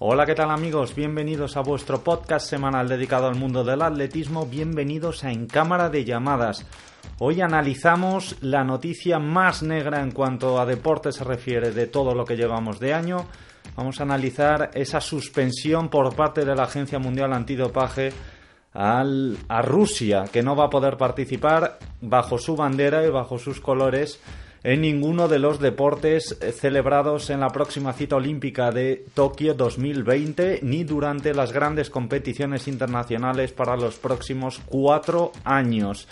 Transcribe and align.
Hola, 0.00 0.26
¿qué 0.26 0.36
tal 0.36 0.52
amigos? 0.52 0.94
Bienvenidos 0.94 1.56
a 1.56 1.60
vuestro 1.60 2.04
podcast 2.04 2.48
semanal 2.48 2.86
dedicado 2.86 3.26
al 3.26 3.34
mundo 3.34 3.64
del 3.64 3.82
atletismo. 3.82 4.46
Bienvenidos 4.46 5.24
a 5.24 5.32
En 5.32 5.48
Cámara 5.48 5.88
de 5.88 6.04
Llamadas. 6.04 6.64
Hoy 7.18 7.40
analizamos 7.40 8.36
la 8.40 8.62
noticia 8.62 9.18
más 9.18 9.64
negra 9.64 10.00
en 10.00 10.12
cuanto 10.12 10.60
a 10.60 10.66
deporte 10.66 11.10
se 11.10 11.24
refiere 11.24 11.72
de 11.72 11.88
todo 11.88 12.14
lo 12.14 12.24
que 12.24 12.36
llevamos 12.36 12.78
de 12.78 12.94
año. 12.94 13.26
Vamos 13.74 13.98
a 13.98 14.04
analizar 14.04 14.70
esa 14.74 15.00
suspensión 15.00 15.88
por 15.88 16.14
parte 16.14 16.44
de 16.44 16.54
la 16.54 16.62
Agencia 16.62 17.00
Mundial 17.00 17.32
Antidopaje 17.32 18.12
al, 18.74 19.36
a 19.48 19.62
Rusia, 19.62 20.26
que 20.32 20.44
no 20.44 20.54
va 20.54 20.66
a 20.66 20.70
poder 20.70 20.96
participar 20.96 21.80
bajo 22.00 22.38
su 22.38 22.54
bandera 22.54 23.04
y 23.04 23.10
bajo 23.10 23.36
sus 23.36 23.60
colores 23.60 24.20
en 24.68 24.82
ninguno 24.82 25.28
de 25.28 25.38
los 25.38 25.60
deportes 25.60 26.36
eh, 26.42 26.52
celebrados 26.52 27.30
en 27.30 27.40
la 27.40 27.48
próxima 27.48 27.94
cita 27.94 28.16
olímpica 28.16 28.70
de 28.70 29.06
Tokio 29.14 29.54
2020 29.54 30.60
ni 30.62 30.84
durante 30.84 31.32
las 31.32 31.52
grandes 31.52 31.88
competiciones 31.88 32.68
internacionales 32.68 33.52
para 33.52 33.78
los 33.78 33.96
próximos 33.96 34.60
cuatro 34.66 35.32
años. 35.42 36.06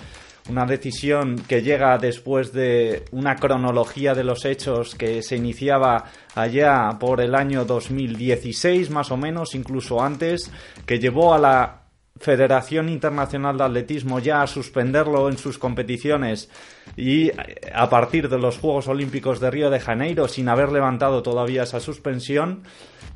Una 0.48 0.64
decisión 0.64 1.36
que 1.46 1.60
llega 1.60 1.98
después 1.98 2.50
de 2.54 3.04
una 3.10 3.36
cronología 3.36 4.14
de 4.14 4.24
los 4.24 4.46
hechos 4.46 4.94
que 4.94 5.22
se 5.22 5.36
iniciaba 5.36 6.04
allá 6.34 6.96
por 6.98 7.20
el 7.20 7.34
año 7.34 7.66
2016 7.66 8.88
más 8.88 9.10
o 9.10 9.18
menos, 9.18 9.54
incluso 9.54 10.00
antes, 10.00 10.50
que 10.86 10.98
llevó 10.98 11.34
a 11.34 11.38
la 11.38 11.85
Federación 12.18 12.88
Internacional 12.88 13.58
de 13.58 13.64
Atletismo 13.64 14.18
ya 14.18 14.42
a 14.42 14.46
suspenderlo 14.46 15.28
en 15.28 15.38
sus 15.38 15.58
competiciones 15.58 16.48
y 16.96 17.30
a 17.74 17.88
partir 17.90 18.28
de 18.28 18.38
los 18.38 18.58
Juegos 18.58 18.88
Olímpicos 18.88 19.40
de 19.40 19.50
Río 19.50 19.70
de 19.70 19.80
Janeiro 19.80 20.28
sin 20.28 20.48
haber 20.48 20.72
levantado 20.72 21.22
todavía 21.22 21.64
esa 21.64 21.80
suspensión 21.80 22.62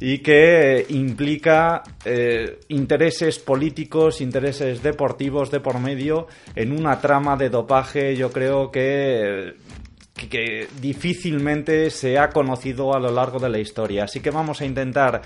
y 0.00 0.18
que 0.18 0.86
implica 0.88 1.82
eh, 2.04 2.60
intereses 2.68 3.38
políticos, 3.38 4.20
intereses 4.20 4.82
deportivos 4.82 5.50
de 5.50 5.60
por 5.60 5.78
medio 5.78 6.26
en 6.54 6.72
una 6.72 7.00
trama 7.00 7.36
de 7.36 7.50
dopaje 7.50 8.16
yo 8.16 8.30
creo 8.30 8.70
que 8.70 9.54
que 10.28 10.68
difícilmente 10.80 11.90
se 11.90 12.18
ha 12.18 12.28
conocido 12.28 12.94
a 12.94 13.00
lo 13.00 13.10
largo 13.10 13.38
de 13.38 13.48
la 13.48 13.58
historia. 13.58 14.04
Así 14.04 14.20
que 14.20 14.30
vamos 14.30 14.60
a 14.60 14.66
intentar 14.66 15.22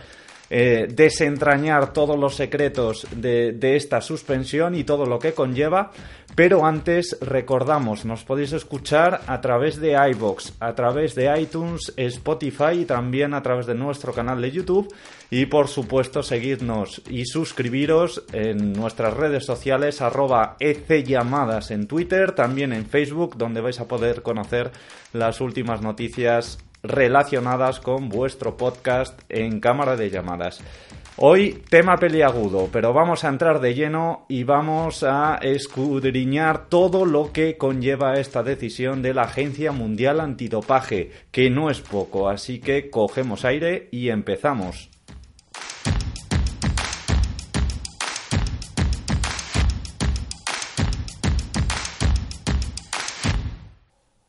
eh, 0.56 0.86
desentrañar 0.88 1.92
todos 1.92 2.16
los 2.16 2.36
secretos 2.36 3.08
de, 3.10 3.58
esta 3.74 4.00
suspensión 4.00 4.76
y 4.76 4.84
todo 4.84 5.04
lo 5.04 5.18
que 5.18 5.32
conlleva. 5.32 5.90
Pero 6.36 6.64
antes 6.64 7.18
recordamos, 7.20 8.04
nos 8.04 8.22
podéis 8.22 8.52
escuchar 8.52 9.22
a 9.26 9.40
través 9.40 9.80
de 9.80 9.96
iBox, 10.12 10.52
a 10.60 10.76
través 10.76 11.16
de 11.16 11.40
iTunes, 11.40 11.92
Spotify 11.96 12.82
y 12.82 12.84
también 12.84 13.34
a 13.34 13.42
través 13.42 13.66
de 13.66 13.74
nuestro 13.74 14.12
canal 14.12 14.40
de 14.40 14.52
YouTube. 14.52 14.94
Y 15.28 15.46
por 15.46 15.66
supuesto, 15.66 16.22
seguidnos 16.22 17.02
y 17.10 17.24
suscribiros 17.24 18.22
en 18.32 18.74
nuestras 18.74 19.12
redes 19.14 19.44
sociales, 19.44 20.00
arroba 20.02 20.56
ecllamadas 20.60 21.72
en 21.72 21.88
Twitter, 21.88 22.30
también 22.30 22.72
en 22.72 22.86
Facebook, 22.86 23.36
donde 23.36 23.60
vais 23.60 23.80
a 23.80 23.88
poder 23.88 24.22
conocer 24.22 24.70
las 25.12 25.40
últimas 25.40 25.82
noticias 25.82 26.58
relacionadas 26.84 27.80
con 27.80 28.08
vuestro 28.08 28.56
podcast 28.56 29.20
en 29.28 29.58
cámara 29.58 29.96
de 29.96 30.10
llamadas. 30.10 30.62
Hoy 31.16 31.62
tema 31.70 31.96
peliagudo, 31.96 32.68
pero 32.72 32.92
vamos 32.92 33.24
a 33.24 33.28
entrar 33.28 33.60
de 33.60 33.74
lleno 33.74 34.26
y 34.28 34.44
vamos 34.44 35.04
a 35.04 35.36
escudriñar 35.40 36.68
todo 36.68 37.04
lo 37.04 37.32
que 37.32 37.56
conlleva 37.56 38.14
esta 38.14 38.42
decisión 38.42 39.00
de 39.00 39.14
la 39.14 39.22
Agencia 39.22 39.72
Mundial 39.72 40.20
Antidopaje, 40.20 41.10
que 41.30 41.50
no 41.50 41.70
es 41.70 41.80
poco, 41.80 42.28
así 42.28 42.60
que 42.60 42.90
cogemos 42.90 43.44
aire 43.44 43.88
y 43.92 44.08
empezamos. 44.10 44.93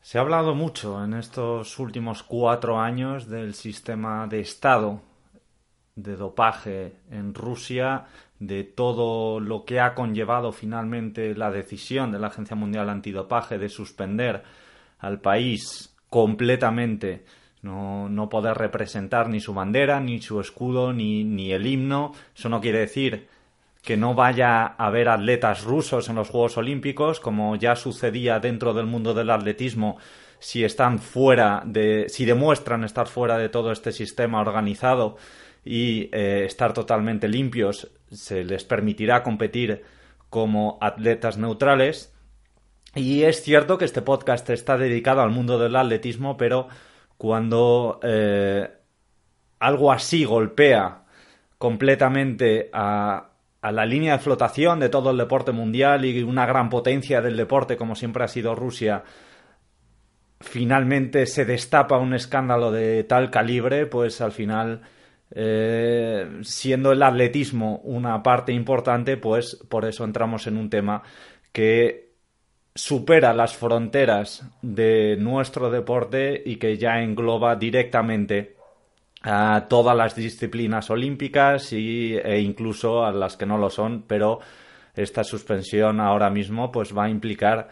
Se 0.06 0.18
ha 0.18 0.20
hablado 0.20 0.54
mucho 0.54 1.02
en 1.02 1.14
estos 1.14 1.80
últimos 1.80 2.22
cuatro 2.22 2.78
años 2.78 3.28
del 3.28 3.54
sistema 3.54 4.28
de 4.28 4.38
Estado 4.38 5.02
de 5.96 6.14
dopaje 6.14 6.92
en 7.10 7.34
Rusia, 7.34 8.04
de 8.38 8.62
todo 8.62 9.40
lo 9.40 9.64
que 9.64 9.80
ha 9.80 9.96
conllevado 9.96 10.52
finalmente 10.52 11.34
la 11.34 11.50
decisión 11.50 12.12
de 12.12 12.20
la 12.20 12.28
Agencia 12.28 12.54
Mundial 12.54 12.88
Antidopaje 12.88 13.58
de 13.58 13.68
suspender 13.68 14.44
al 15.00 15.20
país 15.20 15.92
completamente, 16.08 17.24
no, 17.62 18.08
no 18.08 18.28
poder 18.28 18.56
representar 18.56 19.28
ni 19.28 19.40
su 19.40 19.54
bandera, 19.54 19.98
ni 19.98 20.22
su 20.22 20.40
escudo, 20.40 20.92
ni, 20.92 21.24
ni 21.24 21.50
el 21.50 21.66
himno. 21.66 22.12
Eso 22.32 22.48
no 22.48 22.60
quiere 22.60 22.78
decir 22.78 23.26
que 23.86 23.96
no 23.96 24.14
vaya 24.14 24.64
a 24.64 24.86
haber 24.88 25.08
atletas 25.08 25.62
rusos 25.62 26.08
en 26.08 26.16
los 26.16 26.28
Juegos 26.28 26.56
Olímpicos, 26.56 27.20
como 27.20 27.54
ya 27.54 27.76
sucedía 27.76 28.40
dentro 28.40 28.74
del 28.74 28.86
mundo 28.86 29.14
del 29.14 29.30
atletismo, 29.30 29.96
si 30.40 30.64
están 30.64 30.98
fuera 30.98 31.62
de, 31.64 32.06
si 32.08 32.24
demuestran 32.24 32.82
estar 32.82 33.06
fuera 33.06 33.38
de 33.38 33.48
todo 33.48 33.70
este 33.70 33.92
sistema 33.92 34.40
organizado 34.40 35.16
y 35.64 36.10
eh, 36.12 36.46
estar 36.46 36.72
totalmente 36.72 37.28
limpios, 37.28 37.92
se 38.10 38.42
les 38.42 38.64
permitirá 38.64 39.22
competir 39.22 39.84
como 40.30 40.78
atletas 40.80 41.38
neutrales. 41.38 42.12
Y 42.96 43.22
es 43.22 43.40
cierto 43.44 43.78
que 43.78 43.84
este 43.84 44.02
podcast 44.02 44.50
está 44.50 44.76
dedicado 44.76 45.20
al 45.20 45.30
mundo 45.30 45.60
del 45.60 45.76
atletismo, 45.76 46.36
pero 46.36 46.66
cuando 47.18 48.00
eh, 48.02 48.68
algo 49.60 49.92
así 49.92 50.24
golpea 50.24 51.04
completamente 51.56 52.68
a, 52.72 53.30
a 53.60 53.72
la 53.72 53.86
línea 53.86 54.12
de 54.14 54.18
flotación 54.18 54.80
de 54.80 54.88
todo 54.88 55.10
el 55.10 55.16
deporte 55.16 55.52
mundial 55.52 56.04
y 56.04 56.22
una 56.22 56.46
gran 56.46 56.68
potencia 56.68 57.20
del 57.20 57.36
deporte 57.36 57.76
como 57.76 57.94
siempre 57.94 58.24
ha 58.24 58.28
sido 58.28 58.54
Rusia, 58.54 59.02
finalmente 60.40 61.26
se 61.26 61.44
destapa 61.44 61.98
un 61.98 62.14
escándalo 62.14 62.70
de 62.70 63.04
tal 63.04 63.30
calibre, 63.30 63.86
pues 63.86 64.20
al 64.20 64.32
final, 64.32 64.82
eh, 65.30 66.40
siendo 66.42 66.92
el 66.92 67.02
atletismo 67.02 67.78
una 67.84 68.22
parte 68.22 68.52
importante, 68.52 69.16
pues 69.16 69.56
por 69.68 69.84
eso 69.84 70.04
entramos 70.04 70.46
en 70.46 70.56
un 70.56 70.70
tema 70.70 71.02
que 71.52 72.06
supera 72.74 73.32
las 73.32 73.56
fronteras 73.56 74.44
de 74.60 75.16
nuestro 75.18 75.70
deporte 75.70 76.42
y 76.44 76.56
que 76.56 76.76
ya 76.76 77.00
engloba 77.00 77.56
directamente 77.56 78.55
a 79.22 79.66
todas 79.68 79.96
las 79.96 80.14
disciplinas 80.14 80.90
olímpicas 80.90 81.72
y, 81.72 82.16
e 82.16 82.40
incluso 82.40 83.04
a 83.04 83.12
las 83.12 83.36
que 83.36 83.46
no 83.46 83.58
lo 83.58 83.70
son, 83.70 84.04
pero 84.06 84.40
esta 84.94 85.24
suspensión 85.24 86.00
ahora 86.00 86.30
mismo 86.30 86.70
pues 86.72 86.96
va 86.96 87.04
a 87.04 87.10
implicar 87.10 87.68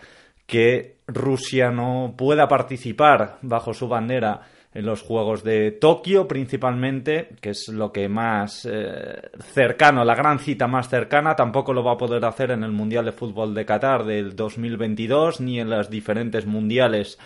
que 0.47 0.97
Rusia 1.07 1.71
no 1.71 2.15
pueda 2.17 2.49
participar 2.49 3.39
bajo 3.43 3.73
su 3.73 3.89
bandera 3.89 4.43
en 4.75 4.85
los 4.87 5.03
Juegos 5.03 5.45
de 5.45 5.71
Tokio 5.71 6.27
principalmente, 6.27 7.37
que 7.41 7.51
es 7.51 7.69
lo 7.69 7.93
que 7.93 8.09
más 8.09 8.69
eh, 8.71 9.31
cercano, 9.39 10.05
la 10.05 10.17
gran 10.17 10.41
cita 10.41 10.67
más 10.67 10.89
cercana, 10.89 11.37
tampoco 11.37 11.73
lo 11.73 11.85
va 11.85 11.93
a 11.93 11.99
poder 11.99 12.25
hacer 12.25 12.51
en 12.51 12.65
el 12.65 12.73
Mundial 12.73 13.05
de 13.05 13.13
Fútbol 13.13 13.55
de 13.55 13.65
Qatar 13.65 14.05
del 14.05 14.35
2022 14.35 15.41
ni 15.41 15.61
en 15.61 15.71
las 15.71 15.89
diferentes 15.89 16.45
mundiales 16.45 17.19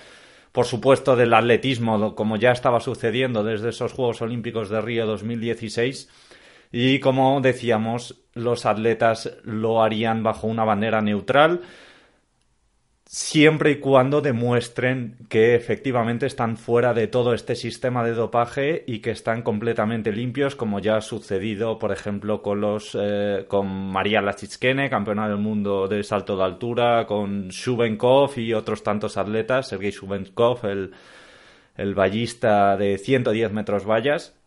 por 0.52 0.66
supuesto, 0.66 1.16
del 1.16 1.34
atletismo, 1.34 2.14
como 2.14 2.36
ya 2.36 2.52
estaba 2.52 2.80
sucediendo 2.80 3.44
desde 3.44 3.70
esos 3.70 3.92
Juegos 3.92 4.22
Olímpicos 4.22 4.68
de 4.70 4.80
Río 4.80 5.06
2016. 5.06 6.08
Y 6.72 7.00
como 7.00 7.40
decíamos, 7.40 8.22
los 8.34 8.66
atletas 8.66 9.38
lo 9.42 9.82
harían 9.82 10.22
bajo 10.22 10.46
una 10.46 10.64
bandera 10.64 11.00
neutral 11.00 11.62
siempre 13.10 13.70
y 13.70 13.76
cuando 13.76 14.20
demuestren 14.20 15.16
que 15.30 15.54
efectivamente 15.54 16.26
están 16.26 16.58
fuera 16.58 16.92
de 16.92 17.06
todo 17.06 17.32
este 17.32 17.56
sistema 17.56 18.04
de 18.04 18.12
dopaje 18.12 18.84
y 18.86 18.98
que 18.98 19.12
están 19.12 19.40
completamente 19.40 20.12
limpios, 20.12 20.54
como 20.54 20.78
ya 20.78 20.98
ha 20.98 21.00
sucedido, 21.00 21.78
por 21.78 21.90
ejemplo, 21.90 22.42
con 22.42 22.60
los 22.60 22.94
eh, 23.00 23.46
con 23.48 23.66
María 23.66 24.20
Lachitskene, 24.20 24.90
campeona 24.90 25.26
del 25.26 25.38
mundo 25.38 25.88
de 25.88 26.04
salto 26.04 26.36
de 26.36 26.44
altura, 26.44 27.06
con 27.06 27.48
Shubenkov 27.48 28.38
y 28.38 28.52
otros 28.52 28.82
tantos 28.82 29.16
atletas, 29.16 29.68
Sergei 29.68 29.90
Shubenkov, 29.90 30.66
el, 30.66 30.92
el 31.76 31.94
vallista 31.94 32.76
de 32.76 32.98
110 32.98 33.52
metros 33.52 33.86
vallas, 33.86 34.38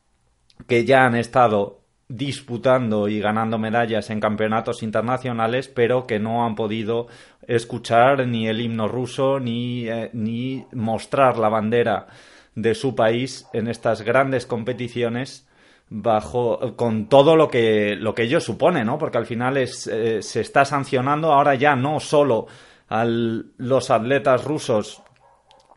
que 0.68 0.86
ya 0.86 1.08
han 1.08 1.16
estado 1.16 1.81
disputando 2.12 3.08
y 3.08 3.20
ganando 3.20 3.58
medallas 3.58 4.10
en 4.10 4.20
campeonatos 4.20 4.84
internacionales, 4.84 5.70
pero 5.70 6.06
que 6.06 6.20
no 6.20 6.46
han 6.46 6.56
podido 6.56 7.08
escuchar 7.48 8.28
ni 8.28 8.48
el 8.48 8.60
himno 8.60 8.88
ruso 8.88 9.40
ni, 9.40 9.88
eh, 9.88 10.10
ni 10.14 10.66
mostrar 10.74 11.38
la 11.38 11.48
bandera 11.50 12.08
de 12.54 12.76
su 12.76 12.96
país 12.96 13.48
en 13.54 13.70
estas 13.70 14.02
grandes 14.02 14.46
competiciones 14.46 15.48
bajo 15.90 16.76
con 16.76 17.08
todo 17.08 17.36
lo 17.36 17.48
que 17.48 17.96
lo 17.96 18.14
que 18.14 18.24
ello 18.24 18.40
supone, 18.40 18.84
¿no? 18.84 18.98
Porque 18.98 19.18
al 19.18 19.26
final 19.26 19.58
es, 19.58 19.88
eh, 19.88 20.22
se 20.22 20.42
está 20.42 20.66
sancionando 20.66 21.32
ahora 21.32 21.56
ya 21.56 21.76
no 21.76 22.00
solo 22.00 22.48
a 22.90 23.06
los 23.06 23.90
atletas 23.90 24.44
rusos 24.44 25.02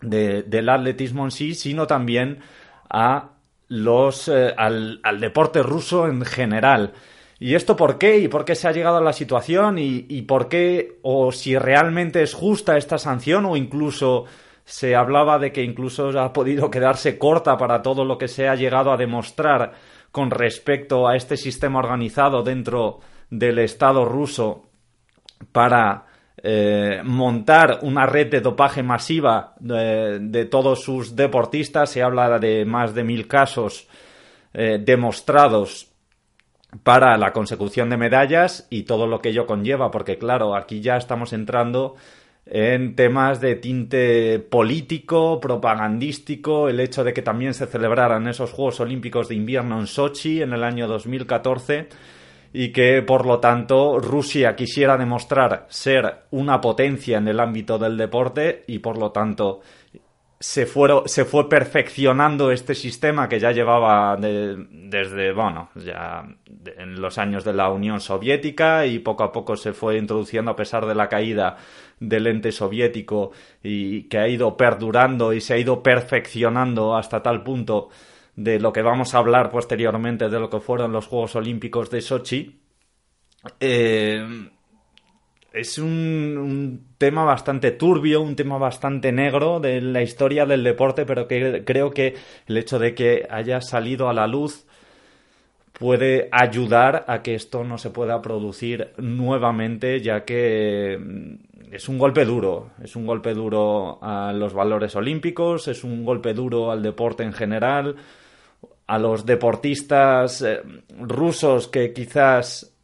del 0.01 0.69
atletismo 0.69 1.25
en 1.25 1.31
sí, 1.31 1.55
sino 1.55 1.87
también 1.87 2.41
a 2.91 3.34
los, 3.69 4.29
eh, 4.29 4.55
al, 4.57 5.01
deporte 5.21 5.63
ruso 5.63 6.07
en 6.07 6.25
general. 6.25 6.93
¿Y 7.39 7.55
esto 7.55 7.77
por 7.77 7.99
qué? 7.99 8.19
¿Y 8.19 8.29
por 8.29 8.45
qué 8.45 8.55
se 8.55 8.69
ha 8.69 8.73
llegado 8.73 8.99
a 8.99 9.03
la 9.03 9.13
situación? 9.13 9.79
¿Y, 9.79 10.07
¿Y, 10.09 10.23
por 10.23 10.49
qué? 10.49 10.99
¿O 11.03 11.33
si 11.33 11.59
realmente 11.59 12.23
es 12.23 12.35
justa 12.35 12.77
esta 12.77 12.99
sanción? 12.99 13.45
¿O 13.47 13.57
incluso 13.57 14.25
se 14.65 14.95
hablaba 14.95 15.39
de 15.39 15.53
que 15.53 15.63
incluso 15.63 16.09
ha 16.19 16.33
podido 16.33 16.71
quedarse 16.71 17.19
corta 17.19 17.57
para 17.59 17.83
todo 17.83 18.05
lo 18.05 18.17
que 18.17 18.29
se 18.29 18.49
ha 18.49 18.55
llegado 18.55 18.93
a 18.93 18.97
demostrar 18.97 19.75
con 20.11 20.31
respecto 20.31 21.09
a 21.09 21.17
este 21.17 21.37
sistema 21.37 21.81
organizado 21.81 22.43
dentro 22.43 23.01
del 23.31 23.59
Estado 23.59 24.05
ruso 24.05 24.69
para 25.53 26.07
eh, 26.46 27.00
montar 27.02 27.79
una 27.81 28.05
red 28.05 28.31
de 28.31 28.43
dopaje 28.43 28.82
masiva 28.82 29.55
de, 29.61 30.46
todos 30.50 30.82
sus 30.82 31.17
deportistas. 31.17 31.88
Se 31.88 32.02
habla 32.02 32.38
de 32.38 32.67
más 32.67 32.94
de 32.94 33.02
mil 33.02 33.26
casos 33.26 33.88
eh, 34.52 34.79
demostrados 34.79 35.91
para 36.82 37.17
la 37.17 37.32
consecución 37.32 37.88
de 37.88 37.96
medallas 37.96 38.67
y 38.69 38.82
todo 38.82 39.06
lo 39.06 39.23
que 39.23 39.31
ello 39.31 39.46
conlleva, 39.46 39.91
porque 39.91 40.19
claro, 40.19 40.55
aquí 40.55 40.82
ya 40.82 40.99
estamos 40.99 41.32
entrando 41.32 41.94
en 42.44 42.94
temas 42.94 43.41
de 43.41 43.55
tinte 43.55 44.38
político, 44.38 45.41
propagandístico, 45.41 46.69
el 46.69 46.79
hecho 46.79 47.05
de 47.05 47.14
que 47.14 47.23
también 47.23 47.55
se 47.55 47.64
celebraran 47.64 48.29
esos 48.29 48.52
Juegos 48.52 48.81
Olímpicos 48.81 49.31
de 49.31 49.37
Invierno 49.37 49.81
en 49.81 49.87
Sochi 49.87 50.43
en 50.43 50.52
el 50.52 50.62
año 50.62 50.88
2014 50.88 51.88
y 52.56 52.71
que 52.71 53.03
por 53.03 53.27
lo 53.27 53.41
tanto 53.41 53.99
Rusia 53.99 54.55
quisiera 54.55 54.97
demostrar 54.97 55.67
ser 55.69 56.21
una 56.31 56.61
potencia 56.61 57.19
en 57.19 57.27
el 57.27 57.41
ámbito 57.41 57.79
del 57.79 57.97
deporte 57.97 58.62
y 58.69 58.79
por 58.79 58.97
lo 58.97 59.11
tanto 59.11 59.61
se, 60.39 60.65
se 61.06 61.25
fue 61.25 61.49
perfeccionando 61.49 62.53
este 62.53 62.77
sistema 62.77 63.29
que 63.29 63.41
ya 63.41 63.51
llevaba 63.51 64.17
desde, 64.17 65.33
bueno, 65.33 65.71
ya 65.75 66.25
en 66.77 67.01
los 67.01 67.19
años 67.19 67.45
de 67.45 67.55
la 67.55 67.71
Unión 67.71 68.01
Soviética 68.01 68.87
y 68.87 69.01
poco 69.01 69.25
a 69.25 69.33
poco 69.33 69.56
se 69.56 69.73
fue 69.73 69.99
introduciendo 69.99 70.53
a 70.53 70.56
pesar 70.56 70.87
de 70.87 70.95
la 70.95 71.09
caída 71.09 71.56
del 71.99 72.29
ente 72.29 72.53
soviético 72.53 73.33
y 73.65 74.05
que 74.05 74.19
ha 74.19 74.29
ido 74.29 74.56
perdurando 74.56 75.33
y 75.33 75.41
se 75.41 75.55
ha 75.55 75.59
ido 75.59 75.83
perfeccionando 75.83 76.95
hasta 76.95 77.21
tal 77.21 77.43
punto 77.43 77.89
de 78.37 78.59
lo 78.59 78.73
que 78.73 78.83
vamos 78.83 79.15
a 79.15 79.19
hablar 79.19 79.51
posteriormente 79.51 80.29
de 80.29 80.41
lo 80.41 80.51
que 80.51 80.61
fueron 80.61 80.93
los 80.93 81.07
Juegos 81.07 81.37
Olímpicos 81.37 81.91
de 81.91 82.01
Sochi, 82.01 82.61
eh, 83.61 84.49
es 85.55 85.79
un, 85.79 86.89
tema 86.99 87.25
bastante 87.25 87.71
turbio, 87.71 88.21
un 88.21 88.35
tema 88.35 88.59
bastante 88.59 89.13
negro 89.13 89.61
de 89.61 89.81
la 89.81 90.03
historia 90.03 90.47
del 90.47 90.65
deporte, 90.65 91.07
pero 91.07 91.29
que 91.29 91.63
creo 91.65 91.93
que 91.93 92.17
el 92.49 92.57
hecho 92.57 92.79
de 92.81 92.95
que 92.95 93.27
haya 93.31 93.61
salido 93.61 94.09
a 94.09 94.15
la 94.15 94.27
luz 94.27 94.67
puede 95.73 96.29
ayudar 96.33 97.05
a 97.07 97.23
que 97.23 97.37
esto 97.37 97.63
no 97.63 97.79
se 97.79 97.91
pueda 97.91 98.21
producir 98.21 98.93
nuevamente, 98.97 100.01
ya 100.01 100.25
que 100.25 100.99
mm, 100.99 101.75
es 101.75 101.89
un 101.89 101.99
golpe 101.99 102.25
duro, 102.25 102.71
es 102.83 102.97
un 102.97 103.07
golpe 103.07 103.33
duro 103.33 103.99
a 104.03 104.33
los 104.33 104.55
valores 104.55 104.97
olímpicos, 104.97 105.69
es 105.69 105.85
un 105.85 106.05
golpe 106.05 106.35
duro 106.35 106.73
al 106.73 106.83
deporte 106.83 107.23
en 107.23 107.33
general, 107.33 107.95
a 108.87 108.99
los 108.99 109.25
deportistas 109.25 110.43
eh, 110.43 110.61
rusos 110.99 111.69
que 111.69 111.93
quizás 111.93 112.75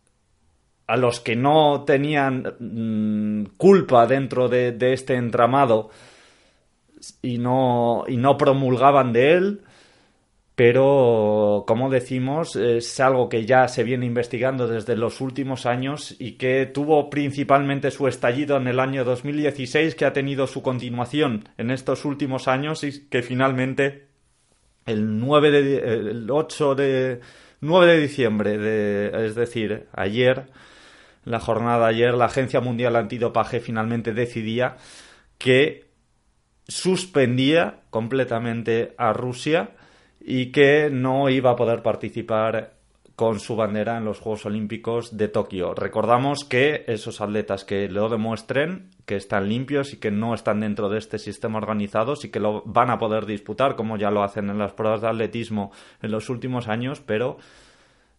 a 0.86 0.96
los 0.96 1.20
que 1.20 1.36
no 1.36 1.84
tenían 1.84 2.54
mm, 2.58 3.56
culpa 3.56 4.06
dentro 4.06 4.48
de, 4.48 4.76
este 4.92 5.14
entramado 5.14 5.90
y 7.22 7.38
no, 7.38 8.04
y 8.08 8.16
no 8.16 8.36
promulgaban 8.36 9.12
de 9.12 9.32
él, 9.34 9.60
pero 10.56 11.64
como 11.66 11.90
decimos, 11.90 12.56
es 12.56 12.98
algo 12.98 13.28
que 13.28 13.46
ya 13.46 13.68
se 13.68 13.84
viene 13.84 14.04
investigando 14.04 14.66
desde 14.66 14.96
los 14.96 15.20
últimos 15.20 15.64
años 15.64 16.16
y 16.18 16.32
que 16.32 16.66
tuvo 16.66 17.08
principalmente 17.08 17.92
su 17.92 18.08
estallido 18.08 18.56
en 18.56 18.66
el 18.66 18.80
año 18.80 19.04
2016, 19.04 19.94
que 19.94 20.06
ha 20.06 20.12
tenido 20.12 20.48
su 20.48 20.60
continuación 20.60 21.48
en 21.56 21.70
estos 21.70 22.04
últimos 22.04 22.48
años 22.48 22.82
y 22.82 23.08
que 23.08 23.22
finalmente 23.22 24.09
el 24.90 25.18
9 25.18 25.50
de, 25.50 25.76
el 25.78 26.30
8 26.30 26.74
de 26.74 27.20
9 27.60 27.86
de 27.86 28.00
diciembre, 28.00 28.58
de, 28.58 29.26
es 29.26 29.34
decir, 29.34 29.86
ayer, 29.92 30.46
la 31.24 31.40
jornada 31.40 31.86
ayer, 31.86 32.14
la 32.14 32.26
Agencia 32.26 32.60
Mundial 32.60 32.96
Antidopaje 32.96 33.60
finalmente 33.60 34.12
decidía 34.12 34.76
que 35.38 35.90
suspendía 36.66 37.80
completamente 37.90 38.94
a 38.96 39.12
Rusia 39.12 39.70
y 40.20 40.52
que 40.52 40.90
no 40.90 41.28
iba 41.28 41.50
a 41.50 41.56
poder 41.56 41.82
participar 41.82 42.79
con 43.20 43.38
su 43.38 43.54
bandera 43.54 43.98
en 43.98 44.06
los 44.06 44.18
Juegos 44.18 44.46
Olímpicos 44.46 45.14
de 45.14 45.28
Tokio. 45.28 45.74
Recordamos 45.74 46.42
que 46.46 46.84
esos 46.86 47.20
atletas 47.20 47.66
que 47.66 47.86
lo 47.86 48.08
demuestren, 48.08 48.88
que 49.04 49.16
están 49.16 49.46
limpios 49.46 49.92
y 49.92 49.98
que 49.98 50.10
no 50.10 50.32
están 50.32 50.60
dentro 50.60 50.88
de 50.88 50.96
este 50.96 51.18
sistema 51.18 51.58
organizado, 51.58 52.16
sí 52.16 52.30
que 52.30 52.40
lo 52.40 52.62
van 52.64 52.88
a 52.88 52.98
poder 52.98 53.26
disputar, 53.26 53.76
como 53.76 53.98
ya 53.98 54.10
lo 54.10 54.22
hacen 54.22 54.48
en 54.48 54.56
las 54.56 54.72
pruebas 54.72 55.02
de 55.02 55.08
atletismo 55.08 55.70
en 56.00 56.12
los 56.12 56.30
últimos 56.30 56.66
años, 56.66 57.02
pero 57.04 57.36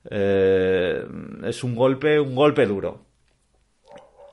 eh, 0.07 1.03
es 1.45 1.63
un 1.63 1.73
golpe, 1.73 2.19
un 2.19 2.35
golpe 2.35 2.67
duro. 2.67 2.99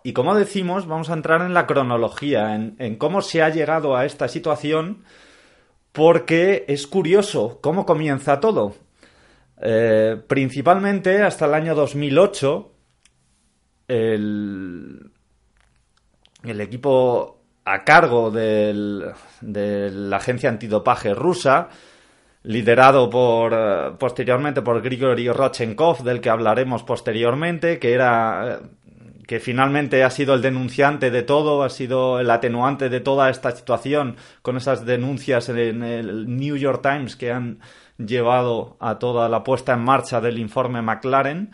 Y 0.02 0.12
como 0.12 0.34
decimos, 0.34 0.86
vamos 0.86 1.08
a 1.08 1.14
entrar 1.14 1.40
en 1.40 1.54
la 1.54 1.66
cronología, 1.66 2.54
en 2.54 2.96
cómo 2.96 3.22
se 3.22 3.40
ha 3.40 3.48
llegado 3.48 3.96
a 3.96 4.04
esta 4.04 4.28
situación, 4.28 5.02
porque 5.92 6.66
es 6.68 6.86
curioso 6.86 7.58
cómo 7.62 7.86
comienza 7.86 8.38
todo. 8.38 8.74
Eh, 9.60 10.16
principalmente 10.26 11.22
hasta 11.22 11.46
el 11.46 11.54
año 11.54 11.74
2008, 11.74 12.72
el, 13.88 15.10
el 16.44 16.60
equipo 16.60 17.38
a 17.64 17.84
cargo 17.84 18.30
de 18.30 19.12
la 19.42 20.16
agencia 20.16 20.48
antidopaje 20.48 21.12
rusa, 21.14 21.68
liderado 22.44 23.10
por 23.10 23.52
eh, 23.52 23.90
posteriormente 23.98 24.62
por 24.62 24.80
Grigory 24.80 25.30
Rochenkov, 25.30 26.02
del 26.02 26.20
que 26.20 26.30
hablaremos 26.30 26.82
posteriormente, 26.82 27.78
que 27.78 27.92
era 27.92 28.60
que 29.26 29.40
finalmente 29.40 30.02
ha 30.04 30.10
sido 30.10 30.32
el 30.32 30.40
denunciante 30.40 31.10
de 31.10 31.22
todo, 31.22 31.62
ha 31.62 31.68
sido 31.68 32.18
el 32.18 32.30
atenuante 32.30 32.88
de 32.88 33.00
toda 33.00 33.28
esta 33.28 33.50
situación 33.50 34.16
con 34.40 34.56
esas 34.56 34.86
denuncias 34.86 35.50
en 35.50 35.82
el 35.82 36.34
New 36.34 36.56
York 36.56 36.80
Times 36.82 37.14
que 37.14 37.30
han 37.30 37.58
llevado 37.98 38.76
a 38.80 38.98
toda 38.98 39.28
la 39.28 39.44
puesta 39.44 39.74
en 39.74 39.80
marcha 39.80 40.20
del 40.20 40.38
informe 40.38 40.82
McLaren, 40.82 41.50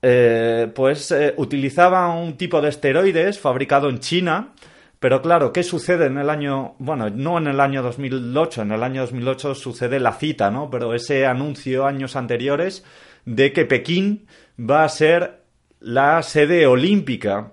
eh, 0.00 0.70
pues 0.74 1.10
eh, 1.10 1.34
utilizaba 1.38 2.14
un 2.14 2.36
tipo 2.36 2.60
de 2.60 2.68
esteroides 2.68 3.40
fabricado 3.40 3.88
en 3.88 3.98
China, 3.98 4.52
pero 5.00 5.22
claro, 5.22 5.52
¿qué 5.52 5.62
sucede 5.62 6.06
en 6.06 6.18
el 6.18 6.30
año, 6.30 6.74
bueno, 6.78 7.08
no 7.10 7.38
en 7.38 7.46
el 7.48 7.60
año 7.60 7.82
2008, 7.82 8.62
en 8.62 8.72
el 8.72 8.82
año 8.82 9.02
2008 9.02 9.54
sucede 9.54 10.00
la 10.00 10.12
cita, 10.12 10.50
¿no? 10.50 10.70
Pero 10.70 10.94
ese 10.94 11.26
anuncio 11.26 11.86
años 11.86 12.16
anteriores 12.16 12.84
de 13.24 13.52
que 13.52 13.64
Pekín 13.64 14.26
va 14.58 14.84
a 14.84 14.88
ser 14.88 15.42
la 15.80 16.22
sede 16.22 16.66
olímpica. 16.66 17.52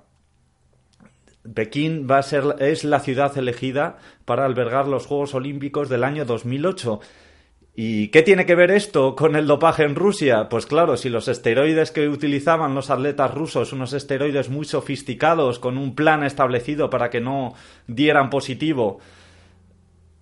Pekín 1.53 2.07
va 2.09 2.19
a 2.19 2.23
ser, 2.23 2.43
es 2.59 2.83
la 2.83 2.99
ciudad 2.99 3.37
elegida 3.37 3.97
para 4.25 4.45
albergar 4.45 4.87
los 4.87 5.05
Juegos 5.05 5.35
Olímpicos 5.35 5.89
del 5.89 6.03
año 6.03 6.25
2008. 6.25 6.99
¿Y 7.77 8.07
qué 8.07 8.21
tiene 8.21 8.45
que 8.45 8.55
ver 8.55 8.71
esto 8.71 9.15
con 9.15 9.35
el 9.35 9.47
dopaje 9.47 9.83
en 9.83 9.95
Rusia? 9.95 10.47
Pues 10.47 10.65
claro, 10.65 10.95
si 10.95 11.09
los 11.09 11.27
esteroides 11.27 11.91
que 11.91 12.07
utilizaban 12.07 12.73
los 12.73 12.89
atletas 12.89 13.33
rusos, 13.33 13.73
unos 13.73 13.91
esteroides 13.91 14.49
muy 14.49 14.63
sofisticados, 14.63 15.59
con 15.59 15.77
un 15.77 15.93
plan 15.93 16.23
establecido 16.23 16.89
para 16.89 17.09
que 17.09 17.19
no 17.19 17.53
dieran 17.85 18.29
positivo, 18.29 18.99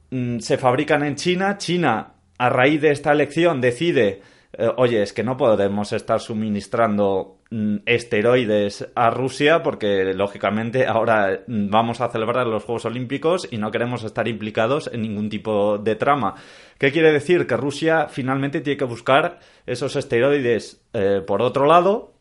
mm, 0.10 0.40
se 0.40 0.58
fabrican 0.58 1.04
en 1.04 1.16
China, 1.16 1.58
China, 1.60 2.14
a 2.40 2.50
raíz 2.50 2.82
de 2.82 2.90
esta 2.92 3.12
elección, 3.12 3.62
decide, 3.62 4.22
eh, 4.54 4.70
oye, 4.78 5.04
es 5.04 5.14
que 5.14 5.24
no 5.24 5.38
podemos 5.38 5.94
estar 5.94 6.20
suministrando 6.20 7.38
Mm, 7.56 7.84
esteroides 7.86 8.90
a 8.96 9.12
Rusia 9.12 9.62
porque 9.62 10.12
lógicamente 10.16 10.88
ahora 10.88 11.44
mm, 11.46 11.70
vamos 11.70 12.02
a 12.02 12.10
celebrar 12.10 12.48
los 12.48 12.64
Juegos 12.64 12.86
Olímpicos 12.86 13.48
y 13.52 13.58
no 13.60 13.70
queremos 13.70 14.04
estar 14.04 14.28
implicados 14.28 14.90
en 14.92 15.04
ningún 15.04 15.30
tipo 15.30 15.78
de 15.78 15.96
trama. 15.96 16.34
¿Qué 16.78 16.92
quiere 16.92 17.12
decir? 17.12 17.48
Que 17.48 17.58
Rusia 17.58 18.08
finalmente 18.10 18.62
tiene 18.62 18.78
que 18.78 18.86
buscar 18.86 19.40
esos 19.66 19.96
esteroides 19.96 20.82
eh, 20.94 21.22
por 21.26 21.42
otro 21.42 21.66
lado 21.66 22.14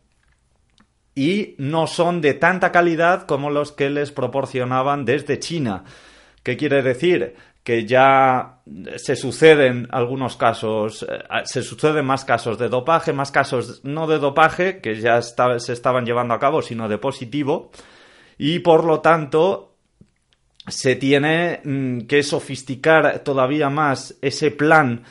y 1.15 1.55
no 1.59 1.87
son 1.87 2.21
de 2.21 2.35
tanta 2.35 2.73
calidad 2.73 3.27
como 3.27 3.51
los 3.51 3.73
que 3.73 3.91
les 3.91 4.13
proporcionaban 4.13 5.05
desde 5.05 5.39
China. 5.39 5.85
¿Qué 6.43 6.57
quiere 6.57 6.83
decir? 6.83 7.35
que 7.63 7.87
ya 7.87 8.59
se 8.97 9.15
suceden 9.15 9.89
algunos 9.93 10.37
casos, 10.37 11.07
eh, 11.09 11.23
se 11.45 11.63
suceden 11.63 12.05
más 12.05 12.25
casos 12.25 12.59
de 12.59 12.69
dopaje, 12.69 13.13
más 13.13 13.31
casos 13.31 13.85
no 13.85 14.07
de 14.07 14.19
dopaje, 14.19 14.81
que 14.81 15.01
ya 15.01 15.21
se 15.23 15.73
estaban 15.73 16.05
llevando 16.05 16.35
a 16.35 16.41
cabo, 16.41 16.61
sino 16.61 16.89
de 16.89 16.99
positivo, 16.99 17.71
y 18.37 18.59
por 18.61 18.85
lo 18.85 19.01
tanto 19.01 19.72
se 20.67 20.97
tiene 20.97 21.61
mm, 21.65 22.01
que 22.03 22.23
sofisticar 22.23 23.21
todavía 23.21 23.71
más 23.71 24.17
ese 24.21 24.51
plan 24.51 25.05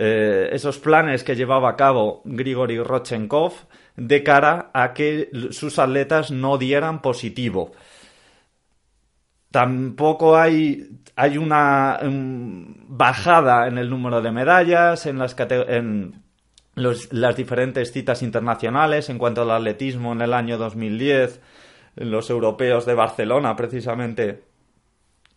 eh, 0.00 0.50
esos 0.52 0.78
planes 0.78 1.24
que 1.24 1.34
llevaba 1.34 1.70
a 1.70 1.76
cabo 1.76 2.22
Grigori 2.24 2.78
Rodchenkov 2.78 3.52
de 3.96 4.22
cara 4.22 4.70
a 4.72 4.94
que 4.94 5.28
sus 5.50 5.78
atletas 5.80 6.30
no 6.30 6.56
dieran 6.56 7.02
positivo. 7.02 7.72
Tampoco 9.50 10.36
hay, 10.36 11.00
hay 11.16 11.36
una 11.36 11.98
bajada 12.02 13.66
en 13.66 13.78
el 13.78 13.90
número 13.90 14.22
de 14.22 14.30
medallas 14.30 15.06
en 15.06 15.18
las, 15.18 15.34
en 15.40 16.22
las 16.76 17.36
diferentes 17.36 17.90
citas 17.90 18.22
internacionales 18.22 19.08
en 19.08 19.18
cuanto 19.18 19.42
al 19.42 19.50
atletismo 19.50 20.12
en 20.12 20.20
el 20.20 20.32
año 20.32 20.58
2010, 20.58 21.40
en 21.96 22.10
los 22.12 22.30
europeos 22.30 22.86
de 22.86 22.94
Barcelona 22.94 23.56
precisamente 23.56 24.47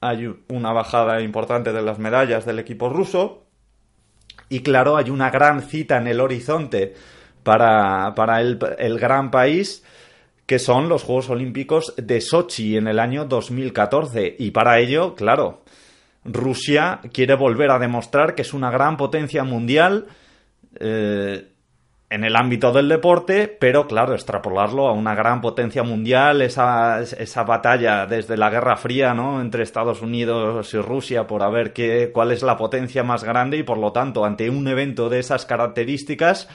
hay 0.02 0.34
una 0.50 0.74
bajada 0.74 1.22
importante 1.22 1.72
de 1.72 1.82
las 1.82 2.00
medallas 2.00 2.46
del 2.46 2.60
equipo 2.60 2.90
ruso. 2.90 3.44
Y 4.50 4.62
claro, 4.62 4.98
hay 4.98 5.10
una 5.10 5.30
gran 5.30 5.62
cita 5.62 5.98
en 5.98 6.08
el 6.08 6.20
horizonte 6.20 6.96
para, 7.44 8.14
para 8.16 8.42
el, 8.42 8.60
el 8.80 9.00
gran 9.00 9.32
país 9.32 9.84
que 10.46 10.60
son 10.60 10.90
los 10.90 11.04
Juegos 11.04 11.30
Olímpicos 11.30 11.94
de 11.96 12.20
Sochi 12.20 12.76
en 12.76 12.88
el 12.88 13.00
año 13.00 13.24
2014. 13.24 14.36
Y 14.38 14.52
para 14.52 14.80
ello, 14.80 15.16
claro, 15.16 15.64
Rusia 16.26 17.00
quiere 17.14 17.36
volver 17.36 17.72
a 17.72 17.80
demostrar 17.80 18.36
que 18.36 18.42
es 18.42 18.54
una 18.54 18.70
gran 18.70 18.98
potencia 18.98 19.46
mundial 19.46 20.08
eh, 20.80 21.51
en 22.12 22.26
el 22.26 22.36
ámbito 22.36 22.74
del 22.74 22.90
deporte, 22.90 23.48
pero 23.48 23.88
claro, 23.88 24.14
extrapolarlo 24.14 24.90
a 24.90 24.92
una 24.92 25.16
gran 25.16 25.40
potencia 25.40 25.82
mundial, 25.82 26.42
esa, 26.42 27.00
esa 27.00 27.44
batalla 27.44 28.06
desde 28.06 28.36
la 28.36 28.50
Guerra 28.50 28.76
Fría, 28.76 29.14
¿no? 29.14 29.40
Entre 29.40 29.64
Estados 29.64 30.02
Unidos 30.02 30.74
y 30.74 30.78
Rusia 30.78 31.26
por 31.26 31.42
a 31.42 31.50
ver 31.50 31.72
qué, 31.72 32.12
cuál 32.14 32.34
es 32.34 32.44
la 32.44 32.58
potencia 32.58 33.02
más 33.02 33.24
grande 33.24 33.58
y 33.58 33.64
por 33.64 33.78
lo 33.78 33.94
tanto, 33.94 34.26
ante 34.26 34.50
un 34.50 34.68
evento 34.68 35.08
de 35.08 35.20
esas 35.20 35.46
características, 35.46 36.50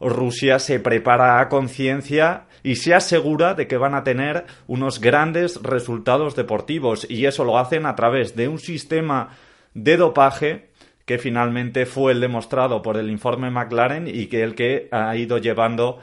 Rusia 0.00 0.60
se 0.60 0.78
prepara 0.78 1.40
a 1.40 1.48
conciencia 1.48 2.44
y 2.62 2.76
se 2.76 2.94
asegura 2.94 3.54
de 3.54 3.66
que 3.66 3.78
van 3.78 3.96
a 3.96 4.04
tener 4.04 4.46
unos 4.68 5.00
grandes 5.00 5.60
resultados 5.60 6.36
deportivos 6.36 7.04
y 7.10 7.26
eso 7.26 7.42
lo 7.42 7.58
hacen 7.58 7.84
a 7.84 7.96
través 7.96 8.36
de 8.36 8.46
un 8.46 8.60
sistema 8.60 9.30
de 9.74 9.96
dopaje 9.96 10.70
que 11.08 11.18
finalmente 11.18 11.86
fue 11.86 12.12
el 12.12 12.20
demostrado 12.20 12.82
por 12.82 12.98
el 12.98 13.10
informe 13.10 13.50
McLaren 13.50 14.06
y 14.06 14.26
que 14.26 14.42
el 14.42 14.54
que 14.54 14.88
ha 14.92 15.16
ido 15.16 15.38
llevando 15.38 16.00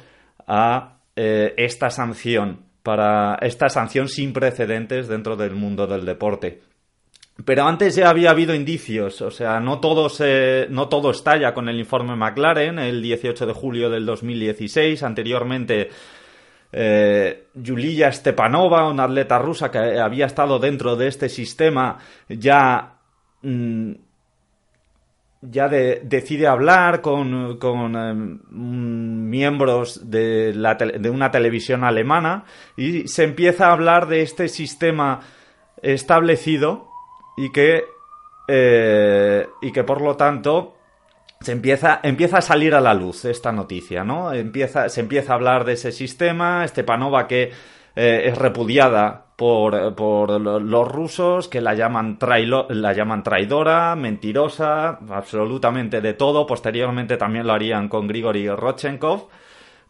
a 0.47 0.97
eh, 1.15 1.53
esta 1.57 1.91
sanción 1.91 2.65
para 2.81 3.35
esta 3.35 3.69
sanción 3.69 4.09
sin 4.09 4.33
precedentes 4.33 5.07
dentro 5.07 5.35
del 5.35 5.51
mundo 5.51 5.85
del 5.85 6.05
deporte. 6.05 6.63
Pero 7.45 7.65
antes 7.67 7.95
ya 7.95 8.09
había 8.09 8.31
habido 8.31 8.55
indicios, 8.55 9.21
o 9.21 9.29
sea, 9.29 9.59
no 9.59 9.79
todo, 9.79 10.07
no 10.69 10.89
todo 10.89 11.11
estalla 11.11 11.53
con 11.53 11.69
el 11.69 11.77
informe 11.77 12.15
McLaren 12.15 12.79
el 12.79 13.03
18 13.03 13.45
de 13.45 13.53
julio 13.53 13.91
del 13.91 14.07
2016. 14.07 15.03
Anteriormente, 15.03 15.89
eh, 16.71 17.45
Yulia 17.53 18.11
Stepanova, 18.11 18.89
una 18.89 19.03
atleta 19.03 19.37
rusa 19.37 19.69
que 19.69 19.99
había 19.99 20.25
estado 20.25 20.57
dentro 20.57 20.95
de 20.95 21.09
este 21.09 21.29
sistema, 21.29 21.99
ya 22.27 22.95
mm, 23.43 23.91
ya 25.49 25.67
decide 25.67 26.47
hablar 26.47 27.01
con, 27.01 27.57
con 27.57 27.95
em, 27.95 28.39
miembros 29.29 30.09
de, 30.09 30.53
una 31.11 31.31
televisión 31.31 31.83
alemana 31.83 32.45
y 32.75 33.07
se 33.07 33.23
empieza 33.23 33.67
a 33.67 33.73
hablar 33.73 34.07
de 34.07 34.21
este 34.21 34.47
sistema 34.47 35.21
establecido 35.81 36.89
y 37.37 37.51
que, 37.51 37.83
eh, 38.47 39.47
y 39.61 39.71
que 39.71 39.83
por 39.83 40.01
lo 40.01 40.15
tanto 40.15 40.75
se 41.41 41.51
empieza, 41.51 41.99
empieza 42.01 42.37
a 42.37 42.41
salir 42.41 42.73
a 42.73 42.81
la 42.81 42.93
luz 42.93 43.25
esta 43.25 43.51
noticia, 43.51 44.03
¿no? 44.03 44.33
Empieza, 44.33 44.89
se 44.89 45.01
empieza 45.01 45.33
a 45.33 45.35
hablar 45.35 45.65
de 45.65 45.73
ese 45.73 45.91
sistema, 45.91 46.67
Stepanova 46.67 47.27
que 47.27 47.51
eh, 47.95 48.23
es 48.25 48.37
repudiada 48.37 49.24
por, 49.35 49.95
por, 49.95 50.39
los 50.39 50.87
rusos 50.87 51.47
que 51.47 51.61
la 51.61 51.73
llaman, 51.73 52.17
la 52.69 52.93
llaman 52.93 53.23
traidora, 53.23 53.95
mentirosa, 53.95 54.99
absolutamente 55.09 56.01
de 56.01 56.13
todo. 56.13 56.45
Posteriormente 56.45 57.17
también 57.17 57.47
lo 57.47 57.53
harían 57.53 57.89
con 57.89 58.07
Grigori 58.07 58.49
Rodchenkov. 58.49 59.27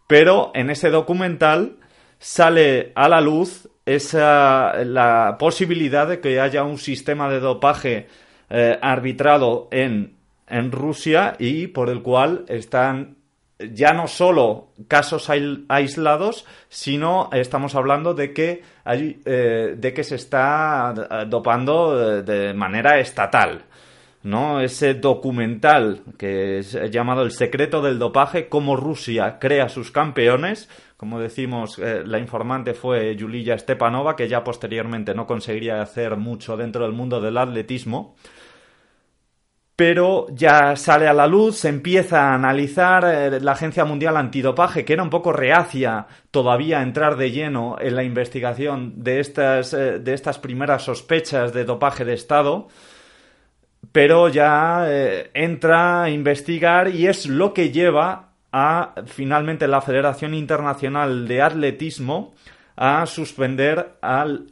Pero 0.08 0.52
en 0.54 0.70
ese 0.70 0.90
documental 0.90 1.78
sale 2.18 2.92
a 2.96 3.08
la 3.10 3.22
luz 3.22 3.70
esa, 3.86 4.84
la 4.84 5.38
posibilidad 5.40 6.08
de 6.08 6.20
que 6.20 6.40
haya 6.40 6.64
un 6.64 6.78
sistema 6.78 7.30
de 7.30 7.40
dopaje 7.40 8.08
eh, 8.50 8.78
arbitrado 8.82 9.68
en, 9.72 10.16
en 10.48 10.72
Rusia 10.72 11.36
y 11.40 11.68
por 11.68 11.90
el 11.90 12.02
cual 12.02 12.46
están 12.48 13.18
ya 13.60 13.94
no 13.94 14.08
solo 14.08 14.70
casos 14.88 15.30
aislados, 15.30 16.46
sino 16.70 17.30
estamos 17.32 17.76
hablando 17.76 18.14
de 18.14 18.34
que, 18.34 18.64
hay, 18.84 19.22
eh, 19.26 19.76
de 19.78 19.94
que 19.94 20.04
se 20.04 20.16
está 20.16 20.94
eh, 21.10 21.26
dopando 21.28 22.22
de 22.22 22.54
manera 22.54 23.00
estatal. 23.00 23.64
¿no? 24.24 24.60
Ese 24.60 24.96
documental 24.96 26.02
que 26.18 26.58
es 26.58 26.74
llamado 26.90 27.22
El 27.22 27.32
secreto 27.32 27.82
del 27.82 28.00
dopaje, 28.00 28.50
cómo 28.50 28.76
Rusia 28.76 29.38
crea 29.40 29.70
sus 29.70 29.92
campeones. 29.92 30.68
Como 30.98 31.20
decimos, 31.20 31.78
eh, 31.78 32.02
la 32.04 32.18
informante 32.18 32.74
fue 32.74 33.16
Yulia 33.16 33.58
Stepanova, 33.58 34.16
que 34.16 34.28
ya 34.28 34.44
posteriormente 34.44 35.14
no 35.14 35.28
conseguiría 35.28 35.80
hacer 35.82 36.18
mucho 36.18 36.58
dentro 36.58 36.84
del 36.84 36.94
mundo 36.94 37.22
del 37.22 37.38
atletismo 37.38 38.16
pero 39.76 40.28
ya 40.32 40.76
sale 40.78 41.08
a 41.08 41.14
la 41.14 41.28
luz, 41.28 41.58
se 41.58 41.70
empieza 41.70 42.30
a 42.30 42.36
analizar 42.36 43.04
eh, 43.06 43.40
la 43.42 43.52
Agencia 43.52 43.84
Mundial 43.84 44.16
Antidopaje, 44.16 44.86
que 44.86 44.94
era 44.94 45.04
un 45.04 45.10
poco 45.10 45.34
reacia 45.34 46.08
todavía 46.32 46.80
a 46.80 46.84
entrar 46.84 47.18
de 47.18 47.32
lleno 47.32 47.76
en 47.80 47.96
la 47.96 48.04
investigación 48.04 49.04
de 49.04 49.20
estas, 49.20 49.74
eh, 49.74 50.00
de 50.00 50.14
estas 50.14 50.40
primeras 50.40 50.84
sospechas 50.84 51.52
de 51.54 51.66
dopaje 51.66 52.06
de 52.06 52.14
Estado, 52.14 52.70
pero 53.92 54.30
ya 54.30 54.86
eh, 54.88 55.30
entra 55.34 56.04
a 56.04 56.10
investigar 56.10 56.88
y 56.96 57.08
es 57.08 57.28
lo 57.28 57.54
que 57.54 57.72
lleva 57.72 58.30
a 58.54 58.94
finalmente 59.08 59.68
la 59.68 59.82
Federación 59.82 60.34
Internacional 60.34 61.28
de 61.28 61.42
Atletismo 61.42 62.34
a 62.78 63.06
suspender 63.06 63.98
al, 64.02 64.48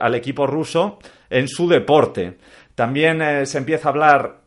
al 0.00 0.14
equipo 0.14 0.46
ruso 0.46 0.98
en 1.28 1.46
su 1.48 1.68
deporte. 1.68 2.38
También 2.74 3.46
se 3.46 3.58
empieza 3.58 3.88
a 3.88 3.92
hablar 3.92 4.39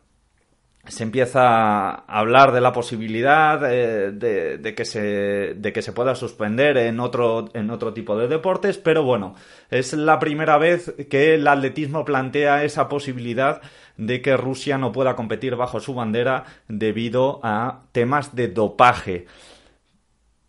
se 0.86 1.02
empieza 1.02 1.40
a 1.42 2.04
hablar 2.06 2.52
de 2.52 2.60
la 2.60 2.72
posibilidad 2.72 3.60
eh, 3.72 4.12
de, 4.12 4.74
que 4.74 4.84
se, 4.84 5.54
de 5.54 5.72
que 5.72 5.82
se 5.82 5.92
pueda 5.92 6.14
suspender 6.14 6.76
en 6.76 7.00
otro, 7.00 7.48
en 7.54 7.70
otro 7.70 7.94
tipo 7.94 8.16
de 8.16 8.28
deportes, 8.28 8.78
pero 8.78 9.02
bueno, 9.02 9.34
es 9.70 9.92
la 9.94 10.18
primera 10.18 10.58
vez 10.58 10.94
que 11.08 11.34
el 11.34 11.48
atletismo 11.48 12.04
plantea 12.04 12.64
esa 12.64 12.88
posibilidad 12.88 13.62
de 13.96 14.20
que 14.20 14.36
Rusia 14.36 14.76
no 14.76 14.92
pueda 14.92 15.16
competir 15.16 15.56
bajo 15.56 15.80
su 15.80 15.94
bandera 15.94 16.44
debido 16.68 17.40
a 17.42 17.82
temas 17.92 18.34
de 18.34 18.48
dopaje. 18.48 19.26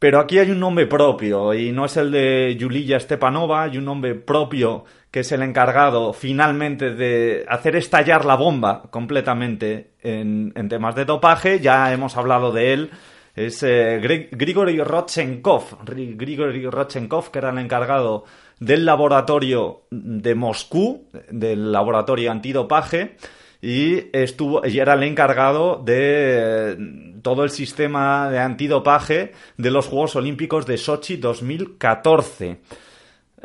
Pero 0.05 0.19
aquí 0.19 0.37
hay 0.37 0.51
un 0.51 0.59
nombre 0.59 0.85
propio 0.85 1.51
y 1.55 1.71
no 1.71 1.85
es 1.85 1.97
el 1.97 2.11
de 2.11 2.55
Yulia 2.59 2.99
Stepanova, 2.99 3.63
hay 3.63 3.79
un 3.79 3.85
nombre 3.85 4.13
propio 4.13 4.85
que 5.09 5.21
es 5.21 5.31
el 5.31 5.41
encargado 5.41 6.13
finalmente 6.13 6.93
de 6.93 7.43
hacer 7.47 7.75
estallar 7.75 8.23
la 8.23 8.35
bomba 8.35 8.83
completamente 8.91 9.93
en, 10.03 10.53
temas 10.69 10.93
de 10.93 11.05
dopaje. 11.05 11.59
Ya 11.59 11.91
hemos 11.91 12.17
hablado 12.17 12.51
de 12.51 12.73
él. 12.73 12.91
Es 13.35 13.63
eh, 13.63 13.99
Grigory 14.31 14.79
Rodchenkov. 14.79 15.83
Grigory 15.83 16.67
Rodchenkov, 16.67 17.31
que 17.31 17.39
era 17.39 17.49
el 17.49 17.57
encargado 17.57 18.25
del 18.59 18.85
laboratorio 18.85 19.85
de 19.89 20.35
Moscú, 20.35 21.09
del 21.31 21.71
laboratorio 21.71 22.31
antidopaje 22.31 23.15
y 23.61 24.09
estuvo 24.15 24.65
y 24.65 24.79
era 24.79 24.93
el 24.93 25.03
encargado 25.03 25.81
de 25.83 26.77
todo 27.21 27.43
el 27.43 27.49
sistema 27.49 28.29
de 28.29 28.39
antidopaje 28.39 29.31
de 29.57 29.71
los 29.71 29.87
Juegos 29.87 30.15
Olímpicos 30.15 30.65
de 30.65 30.77
Sochi 30.77 31.17
2014. 31.17 32.59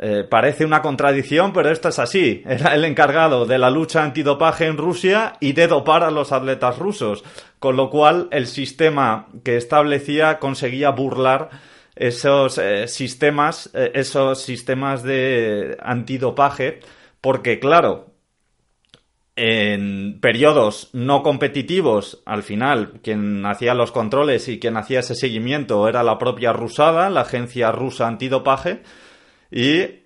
Eh, 0.03 0.23
parece 0.27 0.65
una 0.65 0.81
contradicción, 0.81 1.53
pero 1.53 1.69
esto 1.69 1.89
es 1.89 1.99
así. 1.99 2.41
Era 2.45 2.73
el 2.73 2.85
encargado 2.85 3.45
de 3.45 3.59
la 3.59 3.69
lucha 3.69 4.03
antidopaje 4.03 4.65
en 4.65 4.77
Rusia 4.77 5.33
y 5.39 5.53
de 5.53 5.67
dopar 5.67 6.03
a 6.03 6.09
los 6.09 6.31
atletas 6.31 6.79
rusos, 6.79 7.23
con 7.59 7.75
lo 7.75 7.91
cual 7.91 8.27
el 8.31 8.47
sistema 8.47 9.27
que 9.43 9.57
establecía 9.57 10.39
conseguía 10.39 10.89
burlar 10.89 11.49
esos 11.95 12.57
eh, 12.57 12.87
sistemas, 12.87 13.69
eh, 13.75 13.91
esos 13.93 14.41
sistemas 14.41 15.03
de 15.03 15.77
antidopaje, 15.79 16.79
porque 17.21 17.59
claro, 17.59 18.10
en 19.43 20.19
periodos 20.21 20.91
no 20.93 21.23
competitivos, 21.23 22.21
al 22.27 22.43
final, 22.43 22.99
quien 23.01 23.43
hacía 23.43 23.73
los 23.73 23.91
controles 23.91 24.47
y 24.47 24.59
quien 24.59 24.77
hacía 24.77 24.99
ese 24.99 25.15
seguimiento 25.15 25.87
era 25.87 26.03
la 26.03 26.19
propia 26.19 26.53
rusada, 26.53 27.09
la 27.09 27.21
agencia 27.21 27.71
rusa 27.71 28.07
antidopaje, 28.07 28.83
y 29.49 30.01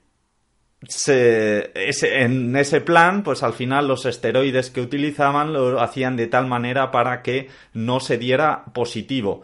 en 2.01 2.55
ese 2.55 2.79
plan, 2.79 3.23
pues 3.23 3.43
al 3.43 3.51
final 3.51 3.89
los 3.89 4.05
esteroides 4.05 4.69
que 4.69 4.79
utilizaban 4.79 5.51
lo 5.51 5.81
hacían 5.81 6.15
de 6.15 6.27
tal 6.27 6.47
manera 6.47 6.89
para 6.91 7.21
que 7.21 7.49
no 7.73 7.99
se 7.99 8.17
diera 8.17 8.63
positivo. 8.73 9.41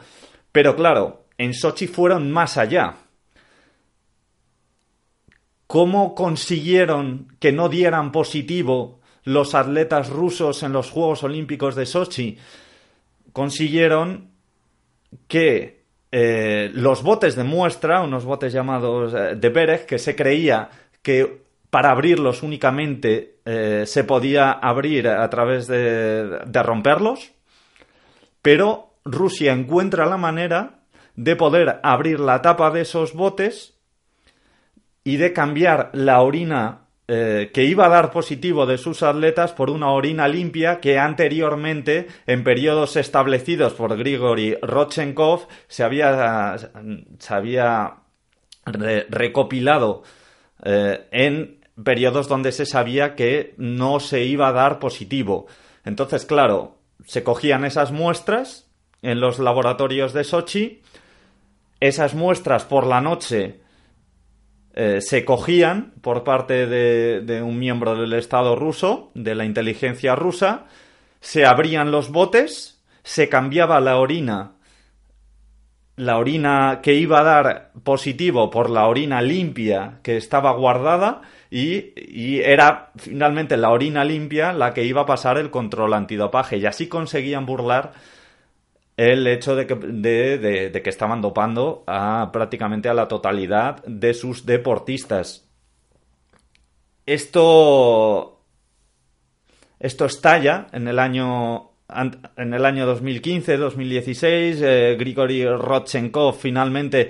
Pero 0.54 0.78
claro, 0.78 1.26
en 1.38 1.54
Sochi 1.54 1.88
fueron 1.88 2.32
más 2.32 2.56
allá. 2.58 2.96
¿Cómo 5.68 6.16
consiguieron 6.16 7.36
que 7.42 7.52
no 7.52 7.68
dieran 7.68 8.14
positivo 8.14 9.01
los 9.24 9.56
atletas 9.56 10.10
rusos 10.10 10.64
en 10.64 10.74
los 10.74 10.90
Juegos 10.90 11.24
Olímpicos 11.24 11.76
de 11.76 11.86
Sochi? 11.86 12.38
Consiguieron 13.34 14.32
que 15.28 15.82
eh, 16.12 16.70
los 16.74 17.04
botes 17.04 17.36
de 17.36 17.44
muestra, 17.44 18.02
unos 18.02 18.26
botes 18.26 18.52
llamados 18.52 19.14
eh, 19.14 19.36
de 19.36 19.50
Bereg, 19.50 19.86
que 19.86 19.98
se 19.98 20.16
creía 20.16 20.70
que 21.02 21.42
para 21.70 21.92
abrirlos 21.92 22.44
únicamente 22.44 23.40
eh, 23.46 23.86
se 23.88 24.04
podía 24.04 24.52
abrir 24.52 25.08
a 25.08 25.30
través 25.30 25.68
de, 25.68 26.40
de 26.46 26.64
romperlos, 26.64 27.32
pero 28.42 28.96
Rusia 29.06 29.54
encuentra 29.54 30.06
la 30.06 30.18
manera 30.18 30.82
de 31.16 31.36
poder 31.38 31.80
abrir 31.84 32.20
la 32.20 32.42
tapa 32.42 32.72
de 32.72 32.82
esos 32.82 33.14
botes 33.14 33.74
y 35.04 35.16
de 35.16 35.32
cambiar 35.32 35.92
la 35.94 36.22
orina 36.22 36.82
eh, 37.08 37.52
que 37.54 37.64
iba 37.64 37.86
a 37.86 37.90
dar 37.90 38.12
positivo 38.12 38.66
de 38.66 38.78
sus 38.78 39.04
atletas 39.04 39.52
por 39.52 39.70
una 39.70 39.92
orina 39.92 40.28
limpia 40.28 40.80
que 40.80 40.98
anteriormente, 40.98 42.08
en 42.28 42.44
periodos 42.44 42.96
establecidos 42.96 43.74
por 43.74 43.98
Grigory 43.98 44.58
Rodchenkov, 44.62 45.48
se 45.68 45.84
había, 45.84 46.56
se 47.20 47.34
había 47.34 47.96
recopilado 48.64 50.04
eh, 50.64 51.08
en 51.12 51.60
periodos 51.84 52.28
donde 52.28 52.52
se 52.52 52.66
sabía 52.66 53.16
que 53.16 53.56
no 53.58 54.00
se 54.00 54.24
iba 54.24 54.48
a 54.48 54.54
dar 54.54 54.80
positivo. 54.80 55.48
Entonces, 55.84 56.26
claro, 56.26 56.78
se 57.06 57.24
cogían 57.24 57.66
esas 57.66 57.92
muestras 57.92 58.70
en 59.02 59.20
los 59.20 59.40
laboratorios 59.40 60.14
de 60.14 60.24
Sochi, 60.24 60.82
esas 61.80 62.14
muestras 62.14 62.64
por 62.64 62.86
la 62.86 63.02
noche 63.02 63.61
eh, 64.74 65.02
se 65.02 65.26
cogían 65.26 65.94
por 66.02 66.24
parte 66.24 66.66
de, 66.66 67.42
un 67.42 67.60
miembro 67.60 67.96
del 67.96 68.14
Estado 68.14 68.56
ruso, 68.56 69.12
de 69.14 69.36
la 69.36 69.46
inteligencia 69.46 70.16
rusa, 70.16 70.66
se 71.20 71.46
abrían 71.46 71.92
los 71.92 72.10
botes, 72.10 72.82
se 73.04 73.28
cambiaba 73.28 73.82
la 73.82 73.98
orina, 73.98 74.54
la 75.98 76.18
orina 76.18 76.80
que 76.82 76.94
iba 76.94 77.20
a 77.20 77.24
dar 77.24 77.72
positivo 77.84 78.50
por 78.50 78.70
la 78.70 78.88
orina 78.88 79.22
limpia 79.22 80.00
que 80.04 80.16
estaba 80.18 80.52
guardada 80.54 81.22
y, 81.50 81.94
y 81.96 82.40
era 82.40 82.92
finalmente 82.96 83.58
la 83.58 83.72
orina 83.72 84.06
limpia 84.06 84.54
la 84.54 84.74
que 84.74 84.86
iba 84.86 85.02
a 85.02 85.06
pasar 85.06 85.38
el 85.38 85.52
control 85.52 85.94
antidopaje. 85.94 86.58
Y 86.58 86.66
así 86.66 86.88
conseguían 86.88 87.46
burlar 87.46 87.92
el 89.10 89.26
hecho 89.26 89.56
de 89.56 89.66
que, 89.66 89.74
de, 89.76 90.82
que 90.84 90.90
estaban 90.90 91.22
dopando 91.22 91.84
a 91.88 92.30
prácticamente 92.32 92.88
a 92.88 92.94
la 92.94 93.08
totalidad 93.08 93.84
de 93.86 94.14
sus 94.14 94.46
deportistas. 94.46 95.50
Esto. 97.08 98.38
Esto 99.80 100.06
estalla 100.06 100.68
en 100.72 100.88
el 100.88 101.00
año. 101.00 101.72
En 102.38 102.54
el 102.54 102.66
año 102.66 102.86
2015-2016, 102.96 104.24
eh, 104.62 104.96
Grigory 104.98 105.46
Rodchenkov 105.46 106.36
finalmente 106.36 107.10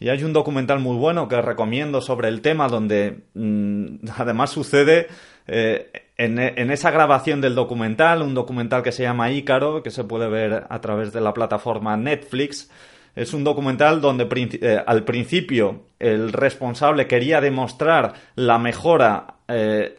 y 0.00 0.08
hay 0.08 0.24
un 0.24 0.32
documental 0.32 0.78
muy 0.78 0.96
bueno 0.96 1.28
que 1.28 1.40
recomiendo 1.42 2.00
sobre 2.00 2.28
el 2.28 2.40
tema 2.40 2.68
donde 2.68 3.24
mm, 3.34 4.06
además 4.16 4.50
sucede 4.50 5.08
eh, 5.46 5.90
en, 6.16 6.70
esa 6.70 6.90
grabación 6.90 7.40
del 7.40 7.54
documental, 7.54 8.22
un 8.22 8.34
documental 8.34 8.82
que 8.82 8.92
se 8.92 9.02
llama 9.02 9.30
Ícaro, 9.30 9.82
que 9.82 9.90
se 9.90 10.04
puede 10.04 10.28
ver 10.28 10.66
a 10.68 10.80
través 10.80 11.12
de 11.12 11.20
la 11.20 11.32
plataforma 11.32 11.96
Netflix, 11.96 12.70
es 13.16 13.32
un 13.32 13.42
documental 13.42 14.00
donde 14.00 14.28
eh, 14.60 14.82
al 14.86 15.04
principio 15.04 15.86
el 15.98 16.32
responsable 16.32 17.06
quería 17.06 17.40
demostrar 17.40 18.12
la 18.34 18.58
mejora 18.58 19.38
eh, 19.48 19.98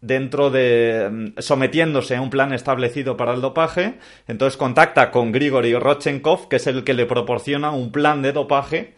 dentro 0.00 0.50
de 0.50 1.08
mm, 1.10 1.40
sometiéndose 1.40 2.16
a 2.16 2.20
un 2.20 2.30
plan 2.30 2.52
establecido 2.52 3.16
para 3.16 3.32
el 3.32 3.40
dopaje, 3.40 3.94
entonces 4.28 4.58
contacta 4.58 5.10
con 5.10 5.32
Grigory 5.32 5.74
Rodchenkov, 5.74 6.48
que 6.48 6.56
es 6.56 6.66
el 6.66 6.84
que 6.84 6.94
le 6.94 7.06
proporciona 7.06 7.70
un 7.70 7.90
plan 7.90 8.20
de 8.20 8.32
dopaje 8.32 8.94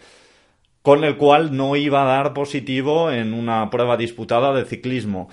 con 0.84 1.02
el 1.02 1.16
cual 1.16 1.56
no 1.56 1.74
iba 1.74 2.02
a 2.02 2.16
dar 2.16 2.34
positivo 2.34 3.10
en 3.10 3.34
una 3.34 3.68
prueba 3.70 3.96
disputada 3.96 4.54
de 4.54 4.66
ciclismo 4.66 5.28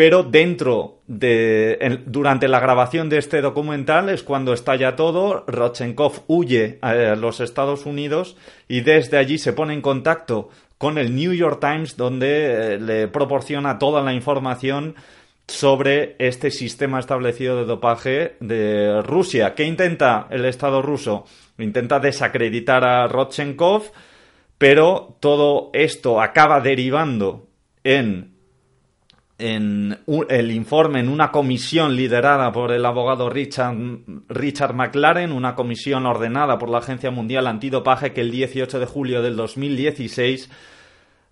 pero 0.00 0.22
dentro 0.22 1.02
de 1.08 2.00
durante 2.06 2.48
la 2.48 2.58
grabación 2.58 3.10
de 3.10 3.18
este 3.18 3.42
documental 3.42 4.08
es 4.08 4.22
cuando 4.22 4.54
estalla 4.54 4.96
todo, 4.96 5.44
Rodchenkov 5.46 6.22
huye 6.26 6.78
a 6.80 6.94
los 7.16 7.40
Estados 7.40 7.84
Unidos 7.84 8.34
y 8.66 8.80
desde 8.80 9.18
allí 9.18 9.36
se 9.36 9.52
pone 9.52 9.74
en 9.74 9.82
contacto 9.82 10.48
con 10.78 10.96
el 10.96 11.14
New 11.14 11.34
York 11.34 11.60
Times 11.60 11.98
donde 11.98 12.76
eh, 12.76 12.80
le 12.80 13.08
proporciona 13.08 13.78
toda 13.78 14.00
la 14.00 14.14
información 14.14 14.94
sobre 15.46 16.16
este 16.18 16.50
sistema 16.50 16.98
establecido 16.98 17.56
de 17.56 17.66
dopaje 17.66 18.36
de 18.40 19.02
Rusia. 19.02 19.54
¿Qué 19.54 19.64
intenta 19.64 20.28
el 20.30 20.46
Estado 20.46 20.80
ruso? 20.80 21.26
Intenta 21.58 22.00
desacreditar 22.00 22.84
a 22.84 23.06
Rodchenkov, 23.06 23.82
pero 24.60 25.16
todo 25.20 25.70
esto 25.72 26.20
acaba 26.20 26.60
derivando 26.60 27.48
en 27.82 28.34
el 29.38 30.50
informe 30.50 31.00
en 31.00 31.08
una 31.08 31.32
comisión 31.32 31.96
liderada 31.96 32.52
por 32.52 32.70
el 32.70 32.84
abogado 32.84 33.30
Richard, 33.30 33.74
Richard 34.28 34.74
McLaren, 34.74 35.32
una 35.32 35.54
comisión 35.54 36.04
ordenada 36.04 36.58
por 36.58 36.68
la 36.68 36.76
Agencia 36.76 37.10
Mundial 37.10 37.46
Antidopaje 37.46 38.12
que 38.12 38.20
el 38.20 38.30
18 38.30 38.80
de 38.80 38.84
julio 38.84 39.22
del 39.22 39.34
2016 39.34 40.50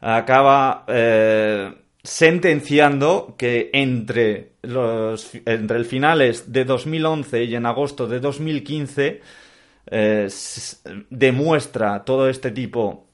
acaba 0.00 0.86
eh, 0.88 1.74
sentenciando 2.02 3.34
que 3.36 3.68
entre 3.74 4.52
entre 4.62 5.76
el 5.76 5.84
finales 5.84 6.50
de 6.50 6.64
2011 6.64 7.44
y 7.44 7.54
en 7.56 7.66
agosto 7.66 8.06
de 8.06 8.20
2015 8.20 9.20
eh, 9.90 10.28
demuestra 11.10 12.04
todo 12.06 12.30
este 12.30 12.52
tipo 12.52 13.07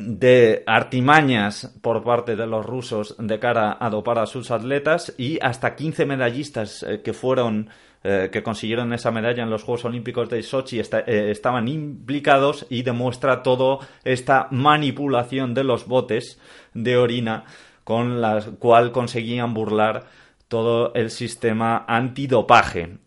de 0.00 0.62
artimañas 0.66 1.74
por 1.82 2.02
parte 2.02 2.36
de 2.36 2.46
los 2.46 2.64
rusos 2.64 3.16
de 3.18 3.38
cara 3.38 3.76
a 3.80 3.90
dopar 3.90 4.18
a 4.18 4.26
sus 4.26 4.50
atletas 4.50 5.14
y 5.18 5.38
hasta 5.42 5.74
15 5.74 6.06
medallistas 6.06 6.82
eh, 6.82 7.02
que 7.02 7.12
fueron 7.12 7.70
eh, 8.04 8.28
que 8.32 8.44
consiguieron 8.44 8.92
esa 8.92 9.10
medalla 9.10 9.42
en 9.42 9.50
los 9.50 9.64
Juegos 9.64 9.84
Olímpicos 9.84 10.28
de 10.28 10.42
Sochi 10.42 10.78
eh, 10.78 11.30
estaban 11.30 11.66
implicados 11.66 12.64
y 12.70 12.82
demuestra 12.82 13.42
toda 13.42 13.86
esta 14.04 14.46
manipulación 14.52 15.52
de 15.52 15.64
los 15.64 15.86
botes 15.86 16.38
de 16.74 16.96
orina 16.96 17.44
con 17.82 18.20
la 18.20 18.40
cual 18.58 18.92
conseguían 18.92 19.52
burlar 19.52 20.04
todo 20.46 20.94
el 20.94 21.10
sistema 21.10 21.84
antidopaje. 21.88 22.98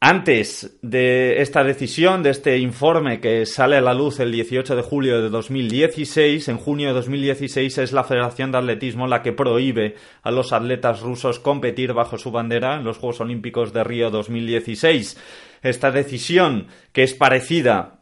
Antes 0.00 0.78
de 0.80 1.42
esta 1.42 1.64
decisión, 1.64 2.22
de 2.22 2.30
este 2.30 2.58
informe 2.58 3.20
que 3.20 3.44
sale 3.46 3.76
a 3.76 3.80
la 3.80 3.94
luz 3.94 4.20
el 4.20 4.30
18 4.30 4.76
de 4.76 4.82
julio 4.82 5.20
de 5.20 5.28
2016, 5.28 6.48
en 6.48 6.56
junio 6.56 6.88
de 6.88 6.94
2016 6.94 7.78
es 7.78 7.92
la 7.92 8.04
Federación 8.04 8.52
de 8.52 8.58
Atletismo 8.58 9.08
la 9.08 9.22
que 9.22 9.32
prohíbe 9.32 9.96
a 10.22 10.30
los 10.30 10.52
atletas 10.52 11.00
rusos 11.00 11.40
competir 11.40 11.94
bajo 11.94 12.16
su 12.16 12.30
bandera 12.30 12.76
en 12.76 12.84
los 12.84 12.98
Juegos 12.98 13.20
Olímpicos 13.20 13.72
de 13.72 13.82
Río 13.82 14.10
2016. 14.10 15.18
Esta 15.62 15.90
decisión, 15.90 16.68
que 16.92 17.02
es 17.02 17.14
parecida 17.14 17.98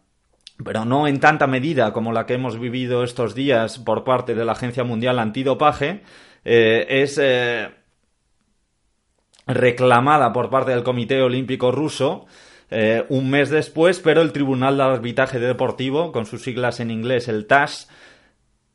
pero 0.65 0.85
no 0.85 1.07
en 1.07 1.21
tanta 1.21 1.47
medida 1.47 1.93
como 1.93 2.13
la 2.13 2.25
que 2.27 2.35
hemos 2.35 2.59
vivido 2.59 3.05
estos 3.05 3.35
días 3.35 3.79
por 3.79 4.05
parte 4.05 4.35
de 4.35 4.45
la 4.45 4.53
Agencia 4.53 4.85
Mundial 4.85 5.19
Antidopaje, 5.19 6.03
eh, 6.45 6.87
es 6.89 7.19
eh, 7.23 7.69
reclamada 9.47 10.33
por 10.33 10.51
parte 10.51 10.73
del 10.73 10.83
Comité 10.83 11.23
Olímpico 11.23 11.71
Ruso 11.71 12.27
eh, 12.71 13.05
un 13.11 13.31
mes 13.31 13.51
después, 13.51 14.01
pero 14.01 14.23
el 14.23 14.33
Tribunal 14.33 14.77
de 14.77 14.83
Arbitraje 14.83 15.39
Deportivo, 15.39 16.11
con 16.11 16.27
sus 16.27 16.43
siglas 16.43 16.81
en 16.81 16.91
inglés, 16.91 17.29
el 17.29 17.47
TAS, 17.47 17.89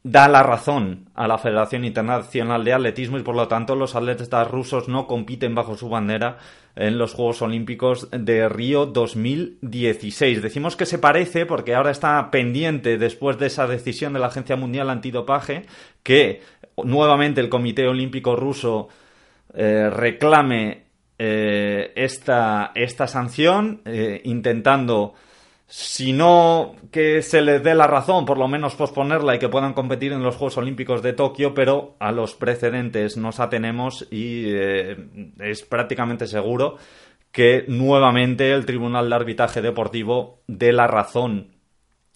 da 0.04 0.28
la 0.28 0.42
razón 0.42 1.10
a 1.14 1.28
la 1.28 1.38
Federación 1.38 1.86
Internacional 1.86 2.64
de 2.64 2.74
Atletismo 2.74 3.20
y 3.20 3.24
por 3.24 3.36
lo 3.36 3.48
tanto 3.48 3.76
los 3.76 3.96
atletas 3.96 4.50
rusos 4.50 4.88
no 4.88 5.06
compiten 5.06 5.54
bajo 5.54 5.78
su 5.78 5.90
bandera 5.90 6.38
en 6.76 6.98
los 6.98 7.14
Juegos 7.14 7.44
Olímpicos 7.44 8.10
de 8.12 8.50
Río 8.50 8.88
2016. 8.88 10.42
Decimos 10.42 10.76
que 10.76 10.88
se 10.88 10.98
parece 10.98 11.46
porque 11.46 11.76
ahora 11.76 11.92
está 11.92 12.32
pendiente 12.32 12.98
después 12.98 13.38
de 13.38 13.48
esa 13.48 13.68
decisión 13.68 14.14
de 14.14 14.20
la 14.20 14.28
Agencia 14.28 14.56
Mundial 14.56 14.90
Antidopaje 14.90 15.66
que 16.02 16.42
nuevamente 16.84 17.42
el 17.42 17.50
Comité 17.50 17.88
Olímpico 17.88 18.36
Ruso 18.36 18.88
eh, 19.54 19.90
reclame 19.90 20.84
eh, 21.18 21.92
esta, 21.96 22.72
esta, 22.76 23.08
sanción, 23.08 23.82
eh, 23.86 24.22
intentando 24.24 25.14
si 25.68 26.12
no 26.12 26.76
que 26.92 27.22
se 27.22 27.42
les 27.42 27.64
dé 27.64 27.74
la 27.76 27.88
razón, 27.88 28.26
por 28.26 28.38
lo 28.38 28.48
menos 28.48 28.76
posponerla 28.76 29.36
y 29.36 29.40
que 29.40 29.48
puedan 29.48 29.74
competir 29.74 30.12
en 30.12 30.24
los 30.24 30.36
Juegos 30.36 30.58
Olímpicos 30.58 31.02
de 31.02 31.14
Tokio, 31.14 31.54
pero 31.54 31.96
a 32.00 32.12
los 32.12 32.36
precedentes 32.36 33.16
nos 33.16 33.40
atenemos 33.40 34.06
y 34.12 34.54
es 34.54 35.62
prácticamente 35.62 36.28
seguro 36.28 36.78
que 37.32 37.64
nuevamente 37.70 38.52
el 38.52 38.66
Tribunal 38.66 39.10
de 39.10 39.16
Arbitraje 39.16 39.62
Deportivo 39.62 40.42
dé 40.48 40.74
la 40.74 40.88
razón 40.88 41.61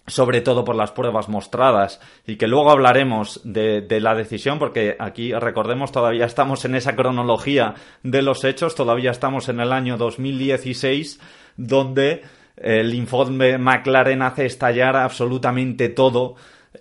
sobre 0.06 0.40
todo 0.40 0.64
por 0.64 0.76
las 0.76 0.92
pruebas 0.92 1.28
mostradas 1.28 2.00
y 2.26 2.36
que 2.36 2.46
luego 2.46 2.70
hablaremos 2.70 3.40
de, 3.44 3.84
la 4.00 4.14
decisión 4.14 4.58
porque 4.58 4.96
aquí 4.98 5.32
recordemos 5.32 5.92
todavía 5.92 6.26
estamos 6.26 6.64
en 6.64 6.74
esa 6.76 6.94
cronología 6.94 7.74
de 8.02 8.22
los 8.22 8.44
hechos 8.44 8.74
todavía 8.74 9.10
estamos 9.10 9.48
en 9.48 9.60
el 9.60 9.72
año 9.72 9.96
2016 9.96 11.20
donde 11.56 12.22
el 12.56 12.94
informe 12.94 13.58
McLaren 13.58 14.22
hace 14.22 14.46
estallar 14.46 14.96
absolutamente 14.96 15.88
todo 15.88 16.36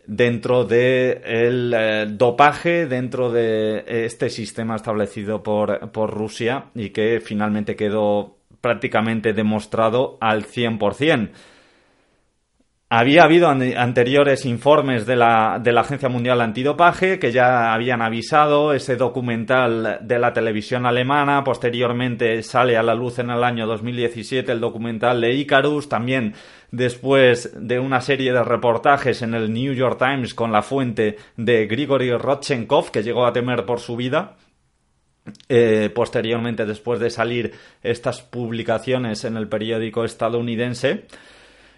dentro 0.06 0.64
del 0.64 0.70
de 0.70 1.22
eh, 1.26 2.06
dopaje, 2.10 2.86
dentro 2.86 3.32
de 3.32 3.84
este 3.88 4.30
sistema 4.30 4.76
establecido 4.76 5.42
por, 5.42 5.92
por 5.92 6.12
Rusia 6.12 6.66
y 6.76 6.90
que 6.90 7.22
finalmente 7.22 7.76
quedó 7.76 8.38
prácticamente 8.62 9.34
demostrado 9.34 10.18
al 10.22 10.46
100%. 10.46 11.30
Había 12.88 13.24
habido 13.24 13.50
anteriores 13.50 14.46
informes 14.46 15.08
de 15.08 15.16
la, 15.16 15.60
de 15.62 15.72
la, 15.72 15.82
Agencia 15.82 16.08
Mundial 16.08 16.40
Antidopaje 16.40 17.18
que 17.18 17.32
ya 17.32 17.74
habían 17.74 18.04
avisado 18.04 18.74
ese 18.74 18.96
documental 18.96 19.98
de 20.02 20.20
la 20.20 20.34
televisión 20.34 20.86
alemana. 20.86 21.44
Posteriormente 21.44 22.44
sale 22.44 22.78
a 22.78 22.84
la 22.84 22.94
luz 22.94 23.18
en 23.18 23.32
el 23.32 23.44
año 23.44 23.66
2017 23.66 24.52
el 24.52 24.60
documental 24.60 25.20
de 25.20 25.34
Icarus. 25.34 25.90
También 25.90 26.36
después 26.70 27.54
de 27.60 27.80
una 27.80 28.02
serie 28.02 28.32
de 28.32 28.44
reportajes 28.44 29.24
en 29.24 29.34
el 29.34 29.52
New 29.52 29.74
York 29.74 29.98
Times 29.98 30.36
con 30.36 30.52
la 30.52 30.62
fuente 30.62 31.18
de 31.38 31.66
Grigory 31.66 32.12
Rodchenkov 32.12 32.92
que 32.92 33.02
llegó 33.02 33.26
a 33.26 33.34
temer 33.34 33.66
por 33.66 33.80
su 33.80 33.96
vida. 33.96 34.36
Eh, 35.50 35.90
posteriormente, 35.94 36.68
después 36.68 37.00
de 37.00 37.10
salir 37.10 37.52
estas 37.82 38.22
publicaciones 38.22 39.26
en 39.26 39.38
el 39.38 39.48
periódico 39.48 40.06
estadounidense. 40.06 41.06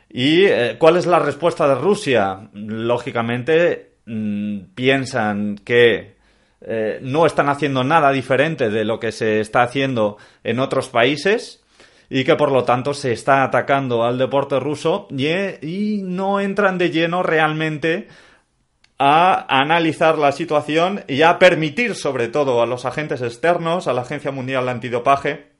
¿Y 0.10 0.46
eh, 0.46 0.76
cuál 0.80 0.98
es 0.98 1.06
la 1.06 1.20
respuesta 1.20 1.68
de 1.68 1.76
Rusia? 1.76 2.50
Lógicamente 2.54 3.98
mm, 4.06 4.60
piensan 4.74 5.58
que 5.58 6.18
eh, 6.62 7.00
no 7.02 7.26
están 7.26 7.50
haciendo 7.50 7.84
nada 7.84 8.12
diferente 8.12 8.70
de 8.70 8.86
lo 8.86 9.00
que 9.00 9.12
se 9.12 9.40
está 9.40 9.64
haciendo 9.64 10.18
en 10.44 10.60
otros 10.60 10.90
países 10.90 11.64
y 12.10 12.24
que 12.24 12.36
por 12.36 12.52
lo 12.52 12.64
tanto 12.64 12.94
se 12.94 13.12
está 13.12 13.44
atacando 13.44 14.04
al 14.04 14.18
deporte 14.18 14.60
ruso 14.60 15.08
y, 15.12 15.28
y 15.62 16.02
no 16.04 16.40
entran 16.40 16.78
de 16.78 16.90
lleno 16.90 17.22
realmente 17.22 18.08
a 18.98 19.46
analizar 19.62 20.18
la 20.18 20.32
situación 20.32 21.04
y 21.08 21.22
a 21.22 21.38
permitir 21.38 21.94
sobre 21.96 22.30
todo 22.30 22.62
a 22.62 22.66
los 22.66 22.86
agentes 22.86 23.22
externos, 23.22 23.88
a 23.88 23.94
la 23.94 24.02
Agencia 24.02 24.32
Mundial 24.32 24.66
de 24.66 24.72
Antidopaje, 24.72 25.52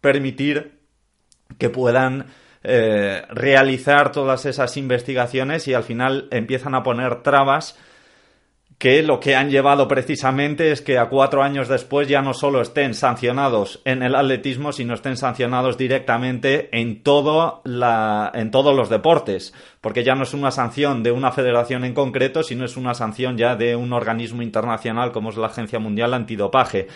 permitir 0.00 0.80
que 1.58 1.70
puedan 1.70 2.26
eh, 2.62 3.22
realizar 3.30 4.12
todas 4.12 4.44
esas 4.46 4.76
investigaciones 4.76 5.66
y 5.68 5.74
al 5.74 5.82
final 5.82 6.28
empiezan 6.30 6.74
a 6.74 6.82
poner 6.82 7.22
trabas 7.22 7.78
que 8.80 9.02
lo 9.02 9.20
que 9.20 9.36
han 9.36 9.50
llevado 9.50 9.86
precisamente 9.88 10.72
es 10.72 10.80
que 10.80 10.96
a 10.96 11.10
cuatro 11.10 11.42
años 11.42 11.68
después 11.68 12.08
ya 12.08 12.22
no 12.22 12.32
solo 12.32 12.62
estén 12.62 12.94
sancionados 12.94 13.82
en 13.84 14.02
el 14.02 14.14
atletismo, 14.14 14.72
sino 14.72 14.94
estén 14.94 15.18
sancionados 15.18 15.76
directamente 15.76 16.70
en, 16.72 17.02
todo 17.02 17.60
la, 17.64 18.32
en 18.32 18.50
todos 18.50 18.74
los 18.74 18.88
deportes, 18.88 19.52
porque 19.82 20.02
ya 20.02 20.14
no 20.14 20.22
es 20.22 20.32
una 20.32 20.50
sanción 20.50 21.02
de 21.02 21.12
una 21.12 21.30
federación 21.30 21.84
en 21.84 21.92
concreto, 21.92 22.42
sino 22.42 22.64
es 22.64 22.78
una 22.78 22.94
sanción 22.94 23.36
ya 23.36 23.54
de 23.54 23.76
un 23.76 23.92
organismo 23.92 24.40
internacional 24.40 25.12
como 25.12 25.28
es 25.28 25.36
la 25.36 25.48
Agencia 25.48 25.78
Mundial 25.78 26.14
Antidopaje. 26.14 26.88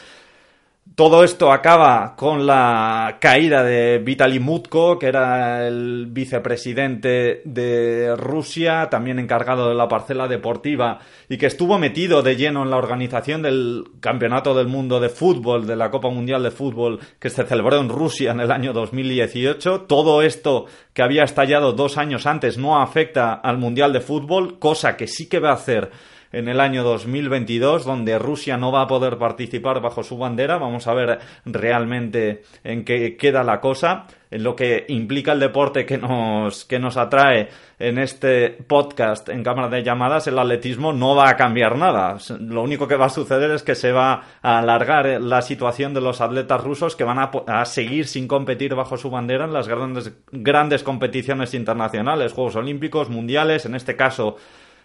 Todo 0.95 1.25
esto 1.25 1.51
acaba 1.51 2.15
con 2.15 2.47
la 2.47 3.17
caída 3.21 3.65
de 3.65 3.99
Vitaly 3.99 4.39
Mutko, 4.39 4.97
que 4.97 5.09
era 5.09 5.67
el 5.67 6.07
vicepresidente 6.09 7.43
de 7.45 8.15
Rusia, 8.15 8.89
también 8.91 9.19
encargado 9.19 9.69
de 9.69 9.75
la 9.75 9.89
parcela 9.89 10.29
deportiva 10.29 11.01
y 11.29 11.37
que 11.37 11.47
estuvo 11.47 11.81
metido 11.81 12.23
de 12.23 12.37
lleno 12.37 12.63
en 12.63 12.71
la 12.71 12.77
organización 12.77 13.43
del 13.43 13.85
Campeonato 13.99 14.55
del 14.55 14.69
Mundo 14.69 15.01
de 15.01 15.09
Fútbol, 15.09 15.67
de 15.67 15.75
la 15.75 15.91
Copa 15.91 16.11
Mundial 16.11 16.45
de 16.45 16.53
Fútbol 16.53 17.01
que 17.19 17.31
se 17.31 17.43
celebró 17.43 17.81
en 17.81 17.89
Rusia 17.89 18.31
en 18.31 18.39
el 18.39 18.53
año 18.53 18.73
2018. 18.73 19.81
Todo 19.89 20.23
esto 20.23 20.67
que 20.93 21.03
había 21.03 21.25
estallado 21.25 21.73
dos 21.73 21.99
años 21.99 22.25
antes 22.25 22.57
no 22.57 22.81
afecta 22.81 23.33
al 23.33 23.59
Mundial 23.59 23.93
de 23.93 24.01
Fútbol, 24.01 24.61
cosa 24.61 24.97
que 24.97 25.09
sí 25.09 25.29
que 25.29 25.41
va 25.41 25.51
a 25.51 25.55
hacer 25.55 25.91
en 26.35 26.49
el 26.49 26.61
año 26.61 26.83
2022, 26.83 27.85
donde 27.85 28.19
Rusia 28.19 28.57
no 28.57 28.73
va 28.73 28.83
a 28.83 28.87
poder 28.89 29.19
participar 29.19 29.81
bajo 29.81 30.03
su 30.03 30.19
bandera. 30.19 30.59
Vamos 30.59 30.87
a 30.87 30.95
ver 30.95 31.21
realmente 31.45 32.43
en 32.65 32.85
qué 32.85 33.17
queda 33.17 33.45
la 33.45 33.61
cosa, 33.61 34.07
en 34.31 34.43
lo 34.43 34.57
que 34.57 34.85
implica 34.89 35.33
el 35.33 35.39
deporte 35.39 35.87
que 35.87 35.97
nos, 35.97 36.65
que 36.65 36.81
nos 36.81 36.97
atrae 36.97 37.49
en 37.79 37.99
este 37.99 38.51
podcast 38.51 39.29
en 39.29 39.45
cámara 39.45 39.69
de 39.69 39.85
llamadas, 39.85 40.27
el 40.27 40.39
atletismo 40.39 40.93
no 40.93 41.15
va 41.15 41.29
a 41.29 41.37
cambiar 41.37 41.77
nada. 41.77 42.19
Lo 42.41 42.63
único 42.63 42.89
que 42.89 42.97
va 42.97 43.07
a 43.07 43.11
suceder 43.11 43.51
es 43.53 43.63
que 43.63 43.75
se 43.75 43.93
va 43.93 44.23
a 44.43 44.59
alargar 44.59 45.21
la 45.21 45.41
situación 45.41 45.95
de 45.95 46.01
los 46.01 46.21
atletas 46.21 46.63
rusos 46.63 46.97
que 46.97 47.05
van 47.05 47.19
a, 47.19 47.31
a 47.47 47.65
seguir 47.65 48.09
sin 48.09 48.27
competir 48.27 48.75
bajo 48.75 48.97
su 48.97 49.11
bandera 49.11 49.45
en 49.45 49.53
las 49.53 49.69
grandes, 49.69 50.13
grandes 50.33 50.83
competiciones 50.83 51.55
internacionales, 51.55 52.33
Juegos 52.33 52.57
Olímpicos, 52.57 53.11
Mundiales, 53.11 53.67
en 53.67 53.75
este 53.75 53.95
caso 53.97 54.37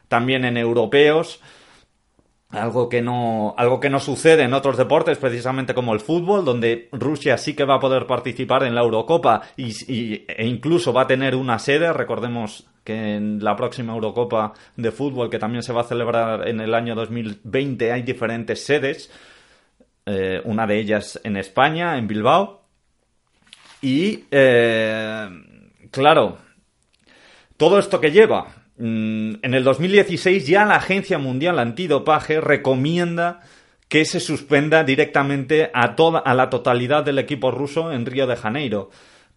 también 0.09 0.43
en 0.43 0.57
europeos. 0.57 1.39
Algo 2.49 2.89
que 2.89 3.03
no, 3.03 3.53
algo 3.57 3.79
que 3.79 3.91
no 3.91 3.99
sucede 3.99 4.41
en 4.41 4.55
otros 4.55 4.75
deportes, 4.75 5.19
precisamente 5.19 5.75
como 5.75 5.93
el 5.93 5.99
fútbol, 5.99 6.43
donde 6.43 6.89
Rusia 6.91 7.37
sí 7.37 7.55
que 7.55 7.63
va 7.63 7.75
a 7.75 7.79
poder 7.79 8.07
participar 8.07 8.63
en 8.63 8.73
la 8.73 8.81
Eurocopa 8.81 9.43
y, 9.55 10.25
e 10.27 10.47
incluso 10.47 10.91
va 10.91 11.03
a 11.03 11.07
tener 11.07 11.35
una 11.35 11.59
sede. 11.59 11.93
Recordemos 11.93 12.67
que 12.83 13.15
en 13.15 13.43
la 13.43 13.55
próxima 13.55 13.93
Eurocopa 13.93 14.53
de 14.75 14.91
fútbol, 14.91 15.29
que 15.29 15.37
también 15.37 15.61
se 15.61 15.73
va 15.73 15.81
a 15.81 15.83
celebrar 15.83 16.47
en 16.47 16.59
el 16.59 16.73
año 16.73 16.95
2020, 16.95 17.91
hay 17.91 18.01
diferentes 18.01 18.65
sedes. 18.65 19.11
Eh, 20.07 20.41
una 20.43 20.65
de 20.65 20.79
ellas 20.79 21.21
en 21.23 21.37
España, 21.37 21.99
en 21.99 22.07
Bilbao. 22.07 22.63
Y, 23.79 24.25
eh, 24.31 25.29
claro, 25.91 26.39
todo 27.57 27.77
esto 27.77 28.01
que 28.01 28.09
lleva 28.09 28.58
en 28.79 29.53
el 29.53 29.63
2016 29.63 30.47
ya 30.47 30.65
la 30.65 30.75
Agencia 30.75 31.19
Mundial 31.19 31.59
Antidopaje 31.59 32.39
recomienda 32.39 33.41
que 33.89 34.05
se 34.05 34.19
suspenda 34.19 34.83
directamente 34.83 35.69
a 35.73 35.95
toda 35.95 36.19
a 36.19 36.33
la 36.33 36.49
totalidad 36.49 37.03
del 37.03 37.19
equipo 37.19 37.51
ruso 37.51 37.91
en 37.91 38.05
Río 38.05 38.25
de 38.27 38.37
Janeiro. 38.37 38.89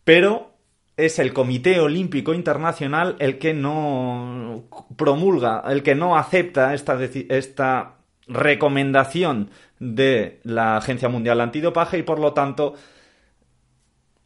Pero 0.05 0.53
es 0.97 1.19
el 1.19 1.33
Comité 1.33 1.81
Olímpico 1.81 2.35
Internacional 2.35 3.17
el 3.19 3.39
que 3.39 3.55
no 3.55 4.65
promulga, 4.97 5.65
el 5.69 5.83
que 5.83 5.95
no 5.95 6.17
acepta 6.17 6.75
esta, 6.75 6.99
esta 7.03 7.95
recomendación 8.29 9.51
de 9.81 10.41
la 10.45 10.77
Agencia 10.77 11.09
Mundial 11.09 11.41
Antidopaje 11.41 11.99
y 11.99 12.03
por 12.03 12.21
lo 12.21 12.33
tanto 12.33 12.75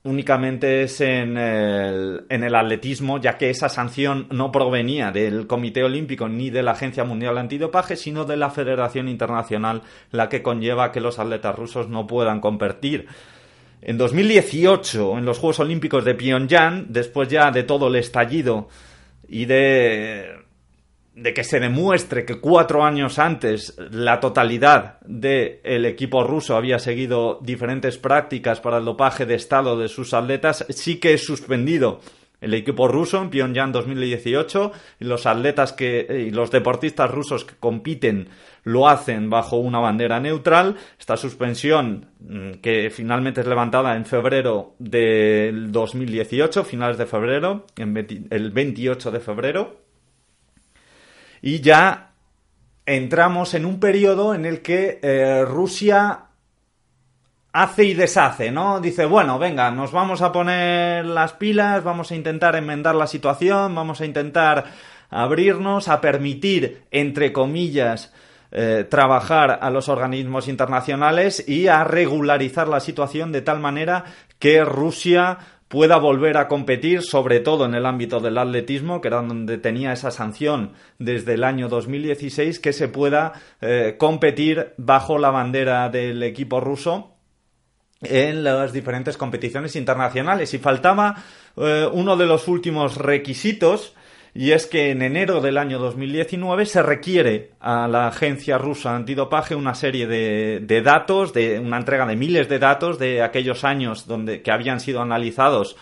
únicamente 0.06 0.82
es 0.82 1.00
en 1.00 1.36
el, 1.36 2.24
en 2.28 2.44
el, 2.44 2.54
atletismo, 2.54 3.20
ya 3.20 3.36
que 3.36 3.50
esa 3.50 3.68
sanción 3.68 4.26
no 4.30 4.50
provenía 4.52 5.10
del 5.10 5.46
Comité 5.46 5.84
Olímpico 5.84 6.28
ni 6.28 6.50
de 6.50 6.62
la 6.62 6.72
Agencia 6.72 7.04
Mundial 7.04 7.36
Antidopaje, 7.36 7.96
sino 7.96 8.24
de 8.24 8.36
la 8.36 8.50
Federación 8.50 9.08
Internacional, 9.08 9.82
la 10.12 10.28
que 10.28 10.42
conlleva 10.42 10.92
que 10.92 11.00
los 11.00 11.18
atletas 11.18 11.56
rusos 11.56 11.88
no 11.88 12.06
puedan 12.06 12.40
competir. 12.40 13.06
En 13.82 13.98
2018, 13.98 15.18
en 15.18 15.24
los 15.24 15.38
Juegos 15.38 15.60
Olímpicos 15.60 16.04
de 16.04 16.14
Pyongyang, 16.14 16.86
después 16.88 17.28
ya 17.28 17.50
de 17.50 17.64
todo 17.64 17.88
el 17.88 17.96
estallido 17.96 18.68
y 19.28 19.44
de 19.44 20.45
de 21.16 21.32
que 21.32 21.44
se 21.44 21.60
demuestre 21.60 22.26
que 22.26 22.40
cuatro 22.40 22.84
años 22.84 23.18
antes 23.18 23.74
la 23.90 24.20
totalidad 24.20 25.00
del 25.00 25.86
equipo 25.86 26.22
ruso 26.22 26.56
había 26.56 26.78
seguido 26.78 27.40
diferentes 27.42 27.96
prácticas 27.96 28.60
para 28.60 28.78
el 28.78 28.84
dopaje 28.84 29.24
de 29.24 29.34
estado 29.34 29.78
de 29.78 29.88
sus 29.88 30.12
atletas, 30.12 30.66
sí 30.68 31.00
que 31.00 31.14
es 31.14 31.24
suspendido 31.24 32.00
el 32.42 32.52
equipo 32.52 32.86
ruso 32.86 33.22
en 33.22 33.30
Pyongyang 33.30 33.72
2018 33.72 34.72
y 35.00 35.04
los 35.06 35.24
atletas 35.24 35.72
que 35.72 36.26
y 36.28 36.30
los 36.30 36.50
deportistas 36.50 37.10
rusos 37.10 37.46
que 37.46 37.54
compiten 37.58 38.28
lo 38.64 38.86
hacen 38.86 39.30
bajo 39.30 39.56
una 39.56 39.78
bandera 39.78 40.20
neutral. 40.20 40.76
Esta 40.98 41.16
suspensión 41.16 42.10
mm, 42.20 42.50
que 42.60 42.90
finalmente 42.90 43.40
es 43.40 43.46
levantada 43.46 43.96
en 43.96 44.04
febrero 44.04 44.74
del 44.78 45.72
2018, 45.72 46.62
finales 46.62 46.98
de 46.98 47.06
febrero, 47.06 47.64
el 47.74 48.50
28 48.50 49.10
de 49.10 49.20
febrero 49.20 49.85
y 51.42 51.60
ya 51.60 52.10
entramos 52.86 53.54
en 53.54 53.66
un 53.66 53.80
periodo 53.80 54.34
en 54.34 54.44
el 54.46 54.62
que 54.62 55.00
eh, 55.02 55.44
Rusia 55.44 56.26
hace 57.52 57.84
y 57.84 57.94
deshace, 57.94 58.50
¿no? 58.50 58.80
Dice, 58.80 59.06
bueno, 59.06 59.38
venga, 59.38 59.70
nos 59.70 59.90
vamos 59.90 60.20
a 60.20 60.30
poner 60.30 61.06
las 61.06 61.32
pilas, 61.32 61.82
vamos 61.82 62.10
a 62.10 62.14
intentar 62.14 62.54
enmendar 62.54 62.94
la 62.94 63.06
situación, 63.06 63.74
vamos 63.74 64.00
a 64.00 64.04
intentar 64.04 64.64
abrirnos, 65.08 65.88
a 65.88 66.00
permitir, 66.00 66.82
entre 66.90 67.32
comillas, 67.32 68.12
eh, 68.52 68.86
trabajar 68.88 69.58
a 69.62 69.70
los 69.70 69.88
organismos 69.88 70.48
internacionales 70.48 71.48
y 71.48 71.68
a 71.68 71.82
regularizar 71.82 72.68
la 72.68 72.80
situación 72.80 73.32
de 73.32 73.42
tal 73.42 73.58
manera 73.58 74.04
que 74.38 74.64
Rusia 74.64 75.38
pueda 75.68 75.96
volver 75.96 76.36
a 76.36 76.48
competir, 76.48 77.02
sobre 77.02 77.40
todo 77.40 77.64
en 77.64 77.74
el 77.74 77.86
ámbito 77.86 78.20
del 78.20 78.38
atletismo, 78.38 79.00
que 79.00 79.08
era 79.08 79.22
donde 79.22 79.58
tenía 79.58 79.92
esa 79.92 80.10
sanción 80.10 80.72
desde 80.98 81.34
el 81.34 81.44
año 81.44 81.68
2016, 81.68 82.60
que 82.60 82.72
se 82.72 82.88
pueda 82.88 83.32
eh, 83.60 83.96
competir 83.98 84.74
bajo 84.76 85.18
la 85.18 85.30
bandera 85.30 85.88
del 85.88 86.22
equipo 86.22 86.60
ruso 86.60 87.16
en 88.02 88.44
las 88.44 88.72
diferentes 88.72 89.16
competiciones 89.16 89.74
internacionales. 89.74 90.54
Y 90.54 90.58
faltaba 90.58 91.16
eh, 91.56 91.88
uno 91.92 92.16
de 92.16 92.26
los 92.26 92.46
últimos 92.46 92.96
requisitos, 92.96 93.94
y 94.38 94.52
es 94.52 94.66
que 94.66 94.90
en 94.90 95.00
enero 95.00 95.40
del 95.40 95.56
año 95.56 95.78
2019 95.78 96.66
se 96.66 96.82
requiere 96.82 97.52
a 97.58 97.88
la 97.88 98.08
agencia 98.08 98.58
rusa 98.58 98.94
antidopaje 98.94 99.54
una 99.54 99.74
serie 99.74 100.06
de, 100.06 100.60
de, 100.62 100.82
datos, 100.82 101.32
de 101.32 101.58
una 101.58 101.78
entrega 101.78 102.04
de 102.04 102.16
miles 102.16 102.48
de 102.48 102.58
datos 102.58 102.98
de 102.98 103.22
aquellos 103.22 103.64
años 103.64 104.06
donde, 104.06 104.42
que 104.42 104.50
habían 104.50 104.80
sido 104.80 105.00
analizados 105.00 105.76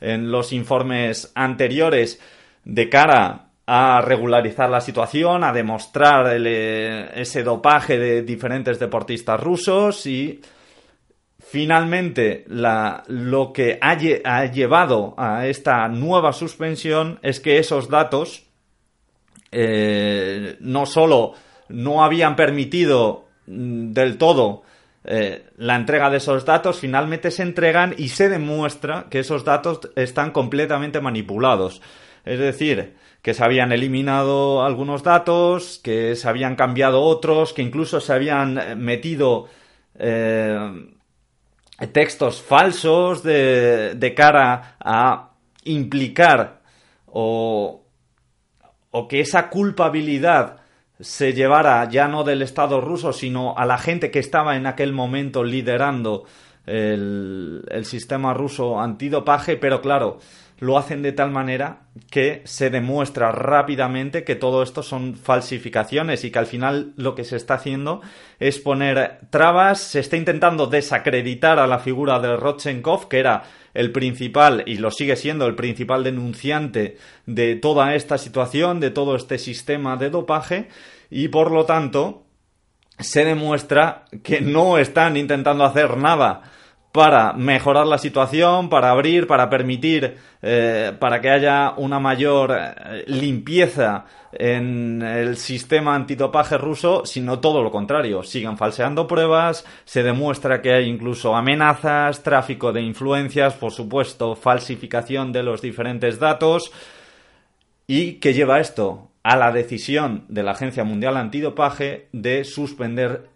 en 0.00 0.30
los 0.30 0.52
informes 0.52 1.32
anteriores 1.34 2.20
de 2.64 2.90
cara 2.90 3.46
a 3.66 4.02
regularizar 4.02 4.68
la 4.68 4.82
situación, 4.82 5.42
a 5.42 5.52
demostrar 5.52 6.36
eh, 6.38 7.10
ese 7.14 7.42
dopaje 7.42 7.98
de 7.98 8.22
diferentes 8.22 8.78
deportistas 8.78 9.40
rusos 9.40 10.04
y 10.06 10.42
Finalmente, 11.46 12.44
lo 12.48 13.52
que 13.52 13.78
ha, 13.80 13.94
llevado 13.96 15.14
a 15.16 15.46
esta 15.46 15.86
nueva 15.88 16.32
suspensión 16.32 17.18
es 17.22 17.38
que 17.38 17.58
esos 17.58 17.88
datos 17.88 18.46
eh, 19.52 20.56
no 20.60 20.86
solo 20.86 21.34
no 21.68 22.02
habían 22.02 22.34
permitido 22.34 23.26
mm, 23.46 23.92
del 23.92 24.18
todo 24.18 24.62
eh, 25.04 25.44
la 25.58 25.76
entrega 25.76 26.08
de 26.08 26.16
esos 26.16 26.46
datos, 26.46 26.80
finalmente 26.80 27.30
se 27.30 27.42
entregan 27.42 27.94
y 27.98 28.08
se 28.08 28.30
demuestra 28.30 29.06
que 29.10 29.18
esos 29.18 29.44
datos 29.44 29.80
están 29.96 30.30
completamente 30.30 31.00
manipulados. 31.00 31.82
Es 32.24 32.38
decir, 32.38 32.94
que 33.20 33.34
se 33.34 33.44
habían 33.44 33.70
eliminado 33.70 34.64
algunos 34.64 35.02
datos, 35.02 35.78
que 35.84 36.16
se 36.16 36.28
habían 36.28 36.56
cambiado 36.56 37.02
otros, 37.02 37.52
que 37.52 37.62
incluso 37.62 38.00
se 38.00 38.14
habían 38.14 38.82
metido 38.82 39.46
eh, 39.98 40.93
textos 41.86 42.42
falsos 42.42 43.22
de, 43.22 44.14
cara 44.16 44.76
a 44.80 45.30
implicar 45.64 46.62
o, 47.06 47.84
o 48.90 49.08
que 49.08 49.20
esa 49.20 49.48
culpabilidad 49.50 50.58
se 51.00 51.32
llevara 51.32 51.88
ya 51.88 52.08
no 52.08 52.24
del 52.24 52.42
Estado 52.42 52.80
ruso, 52.80 53.12
sino 53.12 53.56
a 53.56 53.66
la 53.66 53.78
gente 53.78 54.10
que 54.10 54.20
estaba 54.20 54.56
en 54.56 54.66
aquel 54.66 54.92
momento 54.92 55.42
liderando 55.42 56.24
el, 56.66 57.64
el 57.68 57.84
sistema 57.84 58.32
ruso 58.32 58.80
antidopaje, 58.80 59.56
pero 59.56 59.80
claro, 59.80 60.18
lo 60.58 60.78
hacen 60.78 61.02
de 61.02 61.12
tal 61.12 61.30
manera 61.30 61.80
que 62.10 62.42
se 62.44 62.70
demuestra 62.70 63.32
rápidamente 63.32 64.24
que 64.24 64.36
todo 64.36 64.62
esto 64.62 64.82
son 64.82 65.16
falsificaciones 65.16 66.24
y 66.24 66.30
que 66.30 66.38
al 66.38 66.46
final 66.46 66.92
lo 66.96 67.14
que 67.14 67.24
se 67.24 67.36
está 67.36 67.54
haciendo 67.54 68.00
es 68.38 68.58
poner 68.58 69.20
trabas, 69.30 69.80
se 69.80 70.00
está 70.00 70.16
intentando 70.16 70.66
desacreditar 70.66 71.58
a 71.58 71.66
la 71.66 71.78
figura 71.78 72.20
de 72.20 72.36
Rodchenkov, 72.36 73.08
que 73.08 73.18
era 73.18 73.42
el 73.74 73.90
principal, 73.90 74.62
y 74.66 74.76
lo 74.76 74.90
sigue 74.90 75.16
siendo, 75.16 75.46
el 75.46 75.56
principal 75.56 76.04
denunciante 76.04 76.96
de 77.26 77.56
toda 77.56 77.94
esta 77.94 78.18
situación, 78.18 78.78
de 78.78 78.90
todo 78.90 79.16
este 79.16 79.38
sistema 79.38 79.96
de 79.96 80.10
dopaje, 80.10 80.68
y 81.10 81.28
por 81.28 81.50
lo 81.50 81.64
tanto 81.64 82.24
se 82.98 83.24
demuestra 83.24 84.04
que 84.22 84.40
no 84.40 84.78
están 84.78 85.16
intentando 85.16 85.64
hacer 85.64 85.96
nada 85.96 86.42
para 86.94 87.32
mejorar 87.32 87.88
la 87.88 87.98
situación, 87.98 88.68
para 88.68 88.90
abrir, 88.92 89.26
para 89.26 89.50
permitir, 89.50 90.16
eh, 90.40 90.92
para 90.96 91.20
que 91.20 91.28
haya 91.28 91.74
una 91.76 91.98
mayor 91.98 92.56
eh, 92.56 93.02
limpieza 93.08 94.04
en 94.30 95.02
el 95.02 95.36
sistema 95.36 95.96
antidopaje 95.96 96.56
ruso, 96.56 97.04
sino 97.04 97.40
todo 97.40 97.64
lo 97.64 97.72
contrario. 97.72 98.22
Siguen 98.22 98.56
falseando 98.56 99.08
pruebas, 99.08 99.66
se 99.84 100.04
demuestra 100.04 100.62
que 100.62 100.72
hay 100.72 100.88
incluso 100.88 101.34
amenazas, 101.34 102.22
tráfico 102.22 102.72
de 102.72 102.82
influencias, 102.82 103.54
por 103.54 103.72
supuesto, 103.72 104.36
falsificación 104.36 105.32
de 105.32 105.42
los 105.42 105.60
diferentes 105.62 106.20
datos. 106.20 106.70
¿Y 107.88 108.20
qué 108.20 108.34
lleva 108.34 108.60
esto? 108.60 109.10
A 109.24 109.34
la 109.34 109.50
decisión 109.50 110.26
de 110.28 110.44
la 110.44 110.52
Agencia 110.52 110.84
Mundial 110.84 111.16
Antidopaje 111.16 112.06
de 112.12 112.44
suspender 112.44 113.26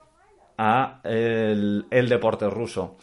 a 0.56 1.00
el 1.02 2.08
deporte 2.08 2.48
ruso. 2.48 2.98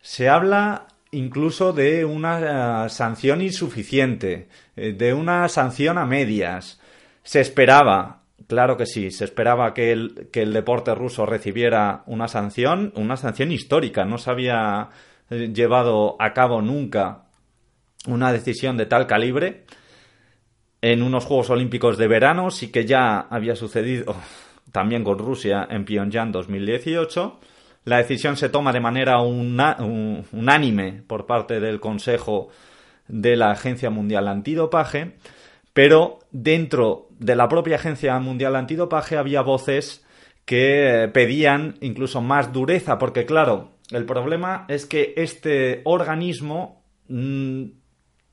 Se 0.00 0.28
habla 0.28 0.86
incluso 1.12 1.72
de 1.72 2.04
una 2.04 2.86
eh, 2.86 2.88
sanción 2.88 3.42
insuficiente, 3.42 4.48
eh, 4.76 4.92
de 4.92 5.12
una 5.12 5.48
sanción 5.48 5.98
a 5.98 6.06
medias. 6.06 6.80
Se 7.22 7.40
esperaba, 7.40 8.22
claro 8.46 8.76
que 8.76 8.86
sí, 8.86 9.10
se 9.10 9.24
esperaba 9.24 9.74
que 9.74 9.92
el, 9.92 10.28
que 10.32 10.42
el 10.42 10.52
deporte 10.52 10.94
ruso 10.94 11.26
recibiera 11.26 12.02
una 12.06 12.28
sanción, 12.28 12.92
una 12.96 13.16
sanción 13.16 13.52
histórica. 13.52 14.04
No 14.04 14.18
se 14.18 14.30
había 14.30 14.88
eh, 15.30 15.50
llevado 15.52 16.16
a 16.18 16.32
cabo 16.32 16.62
nunca 16.62 17.24
una 18.06 18.32
decisión 18.32 18.76
de 18.76 18.86
tal 18.86 19.06
calibre 19.06 19.64
en 20.80 21.02
unos 21.02 21.26
Juegos 21.26 21.50
Olímpicos 21.50 21.98
de 21.98 22.08
verano, 22.08 22.50
sí 22.50 22.72
que 22.72 22.86
ya 22.86 23.20
había 23.20 23.54
sucedido 23.54 24.16
también 24.72 25.04
con 25.04 25.18
Rusia 25.18 25.66
en 25.70 25.84
Pyongyang 25.84 26.32
2018 26.32 27.40
la 27.90 27.96
decisión 27.96 28.36
se 28.36 28.48
toma 28.48 28.72
de 28.72 28.78
manera 28.78 29.18
unánime 29.20 31.02
por 31.08 31.26
parte 31.26 31.58
del 31.58 31.80
Consejo 31.80 32.48
de 33.08 33.34
la 33.34 33.50
Agencia 33.50 33.90
Mundial 33.90 34.28
Antidopaje, 34.28 35.16
pero 35.72 36.20
dentro 36.30 37.08
de 37.18 37.34
la 37.34 37.48
propia 37.48 37.74
Agencia 37.74 38.16
Mundial 38.20 38.54
Antidopaje 38.54 39.16
había 39.16 39.42
voces 39.42 40.06
que 40.44 41.10
pedían 41.12 41.78
incluso 41.80 42.20
más 42.20 42.52
dureza, 42.52 42.96
porque 42.96 43.26
claro, 43.26 43.72
el 43.90 44.04
problema 44.04 44.66
es 44.68 44.86
que 44.86 45.12
este 45.16 45.80
organismo 45.82 46.84
mm, 47.08 47.64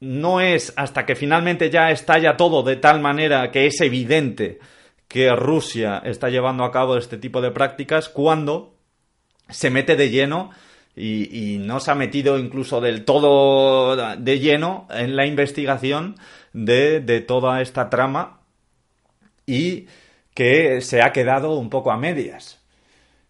no 0.01 0.39
es 0.39 0.71
hasta 0.77 1.07
que 1.07 1.15
finalmente 1.15 1.71
ya 1.71 1.89
estalla 1.89 2.37
todo 2.37 2.61
de 2.61 2.75
tal 2.75 3.01
manera 3.01 3.49
que 3.49 3.65
es 3.65 3.81
evidente 3.81 4.59
que 5.07 5.35
Rusia 5.35 5.99
está 6.05 6.29
llevando 6.29 6.63
a 6.63 6.71
cabo 6.71 6.95
este 6.95 7.17
tipo 7.17 7.41
de 7.41 7.49
prácticas 7.49 8.07
cuando 8.07 8.76
se 9.49 9.69
mete 9.69 9.95
de 9.95 10.09
lleno 10.09 10.51
y, 10.95 11.57
no 11.59 11.79
se 11.79 11.91
ha 11.91 11.95
metido 11.95 12.39
incluso 12.39 12.81
del 12.81 13.05
todo 13.05 13.95
de 14.17 14.39
lleno 14.39 14.87
en 14.89 15.15
la 15.15 15.25
investigación 15.25 16.15
de, 16.53 17.23
toda 17.27 17.61
esta 17.61 17.89
trama 17.89 18.41
y 19.45 19.87
que 20.33 20.81
se 20.81 21.01
ha 21.01 21.11
quedado 21.11 21.57
un 21.57 21.69
poco 21.69 21.91
a 21.91 21.97
medias. 21.97 22.63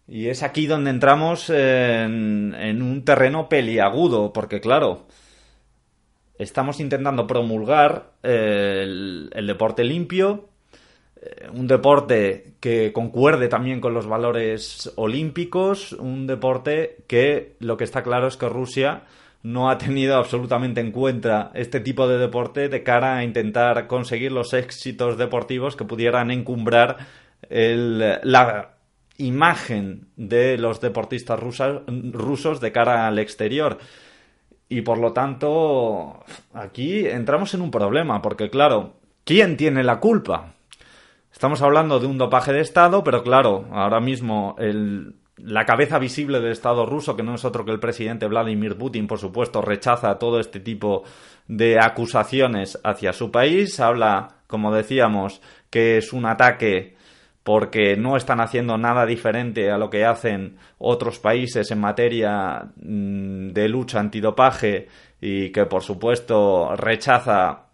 Y 0.06 0.28
es 0.28 0.42
aquí 0.42 0.66
donde 0.66 0.90
entramos 0.90 1.50
en, 1.50 2.54
en, 2.58 2.80
un 2.80 3.04
terreno 3.04 3.48
peliagudo, 3.50 4.32
porque 4.32 4.60
claro, 4.60 5.06
estamos 6.38 6.80
intentando 6.80 7.26
promulgar 7.26 8.12
el, 8.22 9.30
deporte 9.46 9.84
limpio, 9.84 10.48
un 11.52 11.66
deporte 11.66 12.54
que 12.60 12.92
concuerde 12.92 13.48
también 13.48 13.80
con 13.80 13.94
los 13.94 14.06
valores 14.06 14.92
olímpicos, 14.96 15.92
un 15.92 16.26
deporte 16.26 16.98
que 17.06 17.56
lo 17.60 17.76
que 17.76 17.84
está 17.84 18.02
claro 18.02 18.26
es 18.26 18.36
que 18.36 18.48
Rusia 18.48 19.02
no 19.42 19.70
ha 19.70 19.78
tenido 19.78 20.16
absolutamente 20.16 20.80
en 20.80 20.90
cuenta 20.90 21.50
este 21.54 21.80
tipo 21.80 22.08
de 22.08 22.18
deporte 22.18 22.68
de 22.68 22.82
cara 22.82 23.16
a 23.16 23.24
intentar 23.24 23.86
conseguir 23.86 24.32
los 24.32 24.52
éxitos 24.52 25.16
deportivos 25.16 25.76
que 25.76 25.84
pudieran 25.84 26.30
encumbrar 26.30 26.96
la 27.48 28.70
imagen 29.16 30.08
de 30.16 30.58
los 30.58 30.80
deportistas 30.80 31.38
rusos 31.38 32.60
de 32.60 32.72
cara 32.72 33.06
al 33.06 33.18
exterior. 33.18 33.78
Y 34.68 34.82
por 34.82 34.98
lo 34.98 35.12
tanto, 35.12 36.24
aquí 36.52 37.06
entramos 37.06 37.54
en 37.54 37.62
un 37.62 37.70
problema, 37.70 38.20
porque 38.20 38.50
claro, 38.50 38.96
¿quién 39.24 39.56
tiene 39.56 39.82
la 39.82 39.98
culpa? 39.98 40.54
Estamos 41.38 41.62
hablando 41.62 42.00
de 42.00 42.08
un 42.08 42.18
dopaje 42.18 42.52
de 42.52 42.60
Estado, 42.60 43.04
pero 43.04 43.22
claro, 43.22 43.66
ahora 43.70 44.00
mismo 44.00 44.56
la 45.36 45.64
cabeza 45.66 46.00
visible 46.00 46.40
del 46.40 46.50
Estado 46.50 46.84
ruso, 46.84 47.14
que 47.14 47.22
no 47.22 47.36
es 47.36 47.44
otro 47.44 47.64
que 47.64 47.70
el 47.70 47.78
presidente 47.78 48.26
Vladimir 48.26 48.76
Putin, 48.76 49.06
por 49.06 49.20
supuesto, 49.20 49.62
rechaza 49.62 50.18
todo 50.18 50.40
este 50.40 50.58
tipo 50.58 51.04
de 51.46 51.78
acusaciones 51.78 52.80
hacia 52.82 53.12
su 53.12 53.30
país. 53.30 53.78
Habla, 53.78 54.38
como 54.48 54.74
decíamos, 54.74 55.40
que 55.70 55.98
es 55.98 56.12
un 56.12 56.26
ataque 56.26 56.96
porque 57.44 57.96
no 57.96 58.16
están 58.16 58.40
haciendo 58.40 58.76
nada 58.76 59.06
diferente 59.06 59.70
a 59.70 59.78
lo 59.78 59.90
que 59.90 60.04
hacen 60.04 60.56
otros 60.78 61.20
países 61.20 61.70
en 61.70 61.78
materia 61.78 62.66
mm, 62.82 63.50
de 63.50 63.68
lucha 63.68 64.00
antidopaje 64.00 64.88
y 65.20 65.50
que 65.50 65.66
por 65.66 65.84
supuesto 65.84 66.74
rechaza 66.74 67.67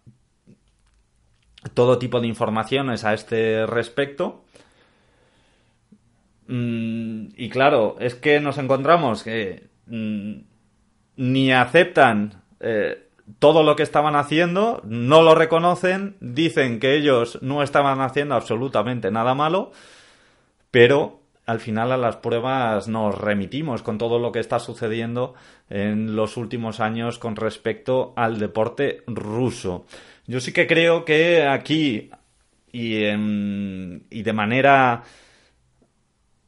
todo 1.73 1.99
tipo 1.99 2.19
de 2.19 2.27
informaciones 2.27 3.03
a 3.03 3.13
este 3.13 3.65
respecto. 3.65 4.43
Mm, 6.47 7.27
y 7.35 7.49
claro, 7.49 7.95
es 7.99 8.15
que 8.15 8.39
nos 8.39 8.57
encontramos 8.57 9.23
que 9.23 9.67
mm, 9.87 10.33
ni 11.17 11.51
aceptan 11.51 12.43
eh, 12.59 13.09
todo 13.39 13.63
lo 13.63 13.75
que 13.75 13.83
estaban 13.83 14.15
haciendo, 14.15 14.81
no 14.85 15.23
lo 15.23 15.33
reconocen, 15.33 16.17
dicen 16.19 16.79
que 16.79 16.95
ellos 16.95 17.39
no 17.41 17.63
estaban 17.63 18.01
haciendo 18.01 18.35
absolutamente 18.35 19.09
nada 19.09 19.33
malo, 19.33 19.71
pero 20.69 21.21
al 21.45 21.59
final 21.59 21.91
a 21.91 21.97
las 21.97 22.17
pruebas 22.17 22.87
nos 22.87 23.15
remitimos 23.15 23.81
con 23.81 23.97
todo 23.97 24.19
lo 24.19 24.31
que 24.31 24.39
está 24.39 24.59
sucediendo 24.59 25.35
en 25.69 26.15
los 26.15 26.37
últimos 26.37 26.79
años 26.79 27.19
con 27.19 27.35
respecto 27.35 28.13
al 28.15 28.39
deporte 28.39 29.03
ruso. 29.07 29.85
Yo 30.27 30.39
sí 30.39 30.51
que 30.51 30.67
creo 30.67 31.05
que 31.05 31.43
aquí 31.43 32.09
y, 32.71 32.99
de 32.99 34.33
manera 34.33 35.03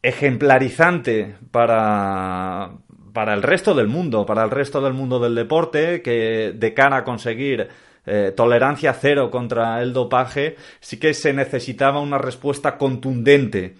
ejemplarizante 0.01 1.35
para, 1.51 2.71
para 3.13 3.33
el 3.33 3.43
resto 3.43 3.73
del 3.73 3.87
mundo, 3.87 4.25
para 4.25 4.43
el 4.43 4.51
resto 4.51 4.81
del 4.81 4.93
mundo 4.93 5.19
del 5.19 5.35
deporte, 5.35 6.01
que 6.01 6.53
de 6.55 6.73
cara 6.73 6.97
a 6.97 7.03
conseguir 7.03 7.67
eh, 8.05 8.33
tolerancia 8.35 8.93
cero 8.93 9.29
contra 9.29 9.81
el 9.81 9.93
dopaje, 9.93 10.55
sí 10.79 10.97
que 10.97 11.13
se 11.13 11.33
necesitaba 11.33 11.99
una 11.99 12.17
respuesta 12.17 12.77
contundente 12.77 13.75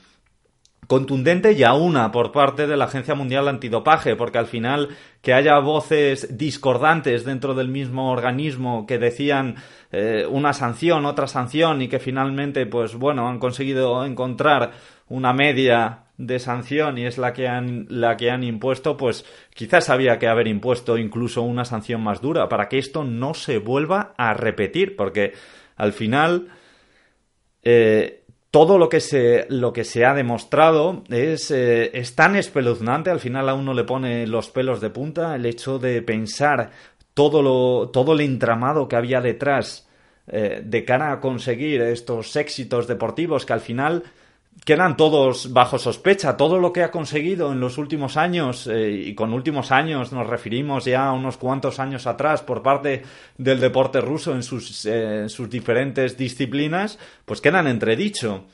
contundente 0.88 1.52
y 1.52 1.64
a 1.64 1.74
una 1.74 2.12
por 2.12 2.32
parte 2.32 2.66
de 2.66 2.78
la 2.78 2.86
Agencia 2.86 3.14
Mundial 3.14 3.48
Antidopaje, 3.48 4.16
porque 4.16 4.38
al 4.38 4.48
final 4.48 4.90
que 5.22 5.34
haya 5.34 5.60
voces 5.60 6.38
discordantes 6.38 7.26
dentro 7.26 7.54
del 7.54 7.68
mismo 7.68 8.12
organismo 8.12 8.86
que 8.88 8.98
decían 8.98 9.56
eh, 9.92 10.26
una 10.30 10.54
sanción, 10.54 11.06
otra 11.06 11.28
sanción 11.28 11.82
y 11.82 11.90
que 11.90 12.00
finalmente, 12.00 12.66
pues 12.66 12.96
bueno, 12.96 13.28
han 13.28 13.40
conseguido 13.40 14.06
encontrar 14.06 14.72
una 15.10 15.34
media 15.34 16.06
de 16.18 16.40
sanción 16.40 16.98
y 16.98 17.06
es 17.06 17.18
la 17.18 17.34
que 17.34 17.48
han 17.48 17.86
la 17.90 18.18
que 18.18 18.32
han 18.32 18.44
impuesto, 18.44 18.98
pues 18.98 19.26
quizás 19.54 19.90
había 19.90 20.18
que 20.18 20.28
haber 20.28 20.48
impuesto 20.48 20.98
incluso 20.98 21.44
una 21.44 21.64
sanción 21.64 22.02
más 22.02 22.22
dura 22.22 22.50
para 22.50 22.70
que 22.70 22.80
esto 22.80 23.04
no 23.04 23.34
se 23.34 23.60
vuelva 23.60 24.14
a 24.18 24.34
repetir, 24.34 24.96
porque 24.96 25.34
al 25.76 25.94
final 25.94 26.48
eh, 27.62 28.24
todo 28.58 28.80
lo 28.80 28.90
que 28.90 29.02
se, 29.02 29.46
lo 29.50 29.72
que 29.72 29.84
se 29.84 30.04
ha 30.04 30.16
demostrado 30.16 31.04
es, 31.10 31.52
eh, 31.52 31.92
es 31.94 32.16
tan 32.16 32.36
espeluznante, 32.36 33.12
al 33.12 33.20
final 33.20 33.50
a 33.50 33.54
uno 33.54 33.72
le 33.72 33.84
pone 33.84 34.26
los 34.26 34.50
pelos 34.50 34.82
de 34.82 34.90
punta 34.90 35.36
el 35.36 35.46
hecho 35.46 35.78
de 35.78 36.02
pensar 36.02 36.72
todo, 37.14 37.44
lo, 37.44 37.90
todo 37.90 38.14
el 38.14 38.22
entramado 38.22 38.88
que 38.88 38.96
había 38.96 39.22
detrás 39.22 39.88
eh, 40.26 40.64
de 40.66 40.84
cara 40.86 41.12
a 41.12 41.20
conseguir 41.20 41.84
estos 41.84 42.36
éxitos 42.36 42.88
deportivos 42.88 43.46
que 43.46 43.54
al 43.54 43.62
final 43.62 44.02
quedan 44.66 44.98
todos 44.98 45.54
bajo 45.54 45.78
sospecha. 45.78 46.38
Todo 46.38 46.60
lo 46.60 46.74
que 46.74 46.84
ha 46.84 46.92
conseguido 46.92 47.52
en 47.52 47.60
los 47.60 47.78
últimos 47.78 48.18
años, 48.18 48.68
eh, 48.68 48.92
y 48.92 49.16
con 49.16 49.34
últimos 49.34 49.72
años 49.72 50.12
nos 50.12 50.28
referimos 50.28 50.86
ya 50.86 51.08
a 51.08 51.14
unos 51.14 51.38
cuantos 51.38 51.80
años 51.80 52.08
atrás 52.08 52.42
por 52.42 52.62
parte 52.62 53.04
del 53.38 53.60
deporte 53.60 54.02
ruso 54.02 54.34
en 54.34 54.44
sus, 54.44 54.86
eh, 54.86 55.30
sus 55.30 55.50
diferentes 55.50 56.18
disciplinas, 56.18 57.00
pues 57.26 57.42
quedan 57.42 57.68
entredicho. 57.68 58.46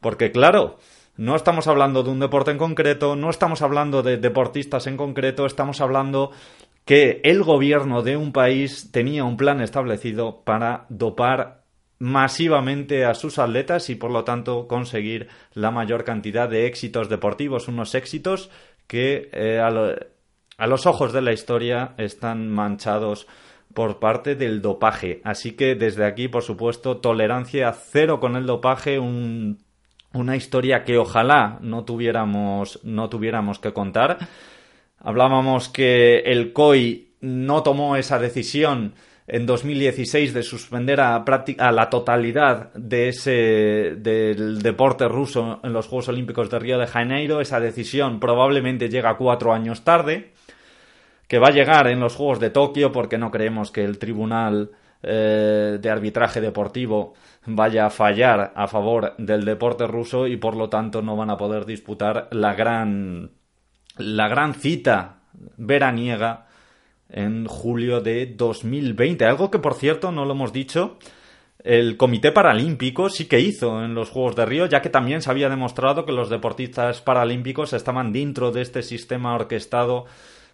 Porque 0.00 0.32
claro, 0.32 0.78
no 1.16 1.36
estamos 1.36 1.66
hablando 1.68 2.02
de 2.02 2.10
un 2.10 2.20
deporte 2.20 2.50
en 2.50 2.58
concreto, 2.58 3.16
no 3.16 3.30
estamos 3.30 3.62
hablando 3.62 4.02
de 4.02 4.16
deportistas 4.16 4.86
en 4.86 4.96
concreto, 4.96 5.46
estamos 5.46 5.80
hablando 5.80 6.32
que 6.84 7.20
el 7.24 7.42
gobierno 7.44 8.02
de 8.02 8.16
un 8.16 8.32
país 8.32 8.90
tenía 8.90 9.24
un 9.24 9.36
plan 9.36 9.60
establecido 9.60 10.42
para 10.44 10.86
dopar 10.88 11.61
masivamente 12.02 13.04
a 13.04 13.14
sus 13.14 13.38
atletas 13.38 13.88
y 13.88 13.94
por 13.94 14.10
lo 14.10 14.24
tanto 14.24 14.66
conseguir 14.66 15.28
la 15.54 15.70
mayor 15.70 16.02
cantidad 16.02 16.48
de 16.48 16.66
éxitos 16.66 17.08
deportivos, 17.08 17.68
unos 17.68 17.94
éxitos 17.94 18.50
que 18.88 19.30
eh, 19.32 19.60
a, 19.60 20.66
los 20.66 20.86
ojos 20.86 21.12
de 21.12 21.22
la 21.22 21.32
historia 21.32 21.94
están 21.98 22.48
manchados 22.48 23.28
por 23.72 24.00
parte 24.00 24.34
del 24.34 24.60
dopaje. 24.60 25.20
Así 25.22 25.52
que 25.52 25.76
desde 25.76 26.04
aquí, 26.04 26.26
por 26.26 26.42
supuesto, 26.42 26.96
tolerancia 26.96 27.70
cero 27.72 28.18
con 28.18 28.34
el 28.34 28.46
dopaje, 28.46 28.98
una 28.98 30.36
historia 30.36 30.82
que 30.82 30.98
ojalá 30.98 31.58
no 31.60 31.84
tuviéramos, 31.84 32.80
no 32.82 33.10
tuviéramos 33.10 33.60
que 33.60 33.72
contar. 33.72 34.18
Hablábamos 34.98 35.68
que 35.68 36.18
el 36.18 36.52
COI 36.52 37.14
no 37.20 37.62
tomó 37.62 37.94
esa 37.94 38.18
decisión 38.18 38.94
en 39.32 39.46
2016 39.46 40.34
de 40.34 40.42
suspender 40.42 41.00
a, 41.00 41.24
a 41.24 41.72
la 41.72 41.88
totalidad 41.88 42.70
de 42.74 43.08
ese 43.08 43.96
del 43.96 44.60
deporte 44.60 45.08
ruso 45.08 45.58
en 45.64 45.72
los 45.72 45.88
Juegos 45.88 46.08
Olímpicos 46.08 46.50
de 46.50 46.58
Río 46.58 46.78
de 46.78 46.86
Janeiro. 46.86 47.40
Esa 47.40 47.58
decisión 47.58 48.20
probablemente 48.20 48.90
llega 48.90 49.16
cuatro 49.16 49.54
años 49.54 49.84
tarde, 49.84 50.32
que 51.26 51.38
va 51.38 51.48
a 51.48 51.52
llegar 51.52 51.86
en 51.86 51.98
los 51.98 52.14
Juegos 52.14 52.40
de 52.40 52.50
Tokio 52.50 52.92
porque 52.92 53.16
no 53.16 53.30
creemos 53.30 53.70
que 53.70 53.82
el 53.82 53.98
Tribunal 53.98 54.72
eh, 55.02 55.78
de 55.80 55.90
Arbitraje 55.90 56.42
Deportivo 56.42 57.14
vaya 57.46 57.86
a 57.86 57.90
fallar 57.90 58.52
a 58.54 58.68
favor 58.68 59.14
del 59.16 59.46
deporte 59.46 59.86
ruso 59.86 60.26
y 60.26 60.36
por 60.36 60.56
lo 60.56 60.68
tanto 60.68 61.00
no 61.00 61.16
van 61.16 61.30
a 61.30 61.38
poder 61.38 61.64
disputar 61.64 62.28
la 62.32 62.52
gran 62.52 63.30
la 63.96 64.28
gran 64.28 64.52
cita 64.52 65.22
veraniega 65.56 66.48
en 67.12 67.46
julio 67.46 68.00
de 68.00 68.26
2020. 68.26 69.24
Algo 69.24 69.50
que, 69.50 69.58
por 69.58 69.74
cierto, 69.74 70.10
no 70.10 70.24
lo 70.24 70.32
hemos 70.32 70.52
dicho, 70.52 70.98
el 71.62 71.96
Comité 71.96 72.32
Paralímpico 72.32 73.08
sí 73.08 73.26
que 73.26 73.38
hizo 73.38 73.84
en 73.84 73.94
los 73.94 74.10
Juegos 74.10 74.34
de 74.34 74.46
Río, 74.46 74.66
ya 74.66 74.82
que 74.82 74.90
también 74.90 75.22
se 75.22 75.30
había 75.30 75.48
demostrado 75.48 76.04
que 76.04 76.12
los 76.12 76.28
deportistas 76.28 77.00
paralímpicos 77.00 77.72
estaban 77.72 78.12
dentro 78.12 78.50
de 78.50 78.62
este 78.62 78.82
sistema 78.82 79.34
orquestado 79.34 80.06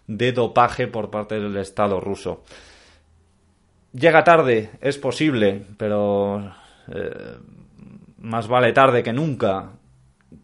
de 0.05 0.31
dopaje 0.33 0.87
por 0.87 1.09
parte 1.09 1.39
del 1.39 1.57
Estado 1.57 1.99
ruso. 1.99 2.43
Llega 3.93 4.23
tarde, 4.23 4.69
es 4.81 4.99
posible, 4.99 5.65
pero 5.77 6.53
eh, 6.93 7.37
más 8.19 8.47
vale 8.47 8.71
tarde 8.71 9.01
que 9.01 9.13
nunca. 9.13 9.71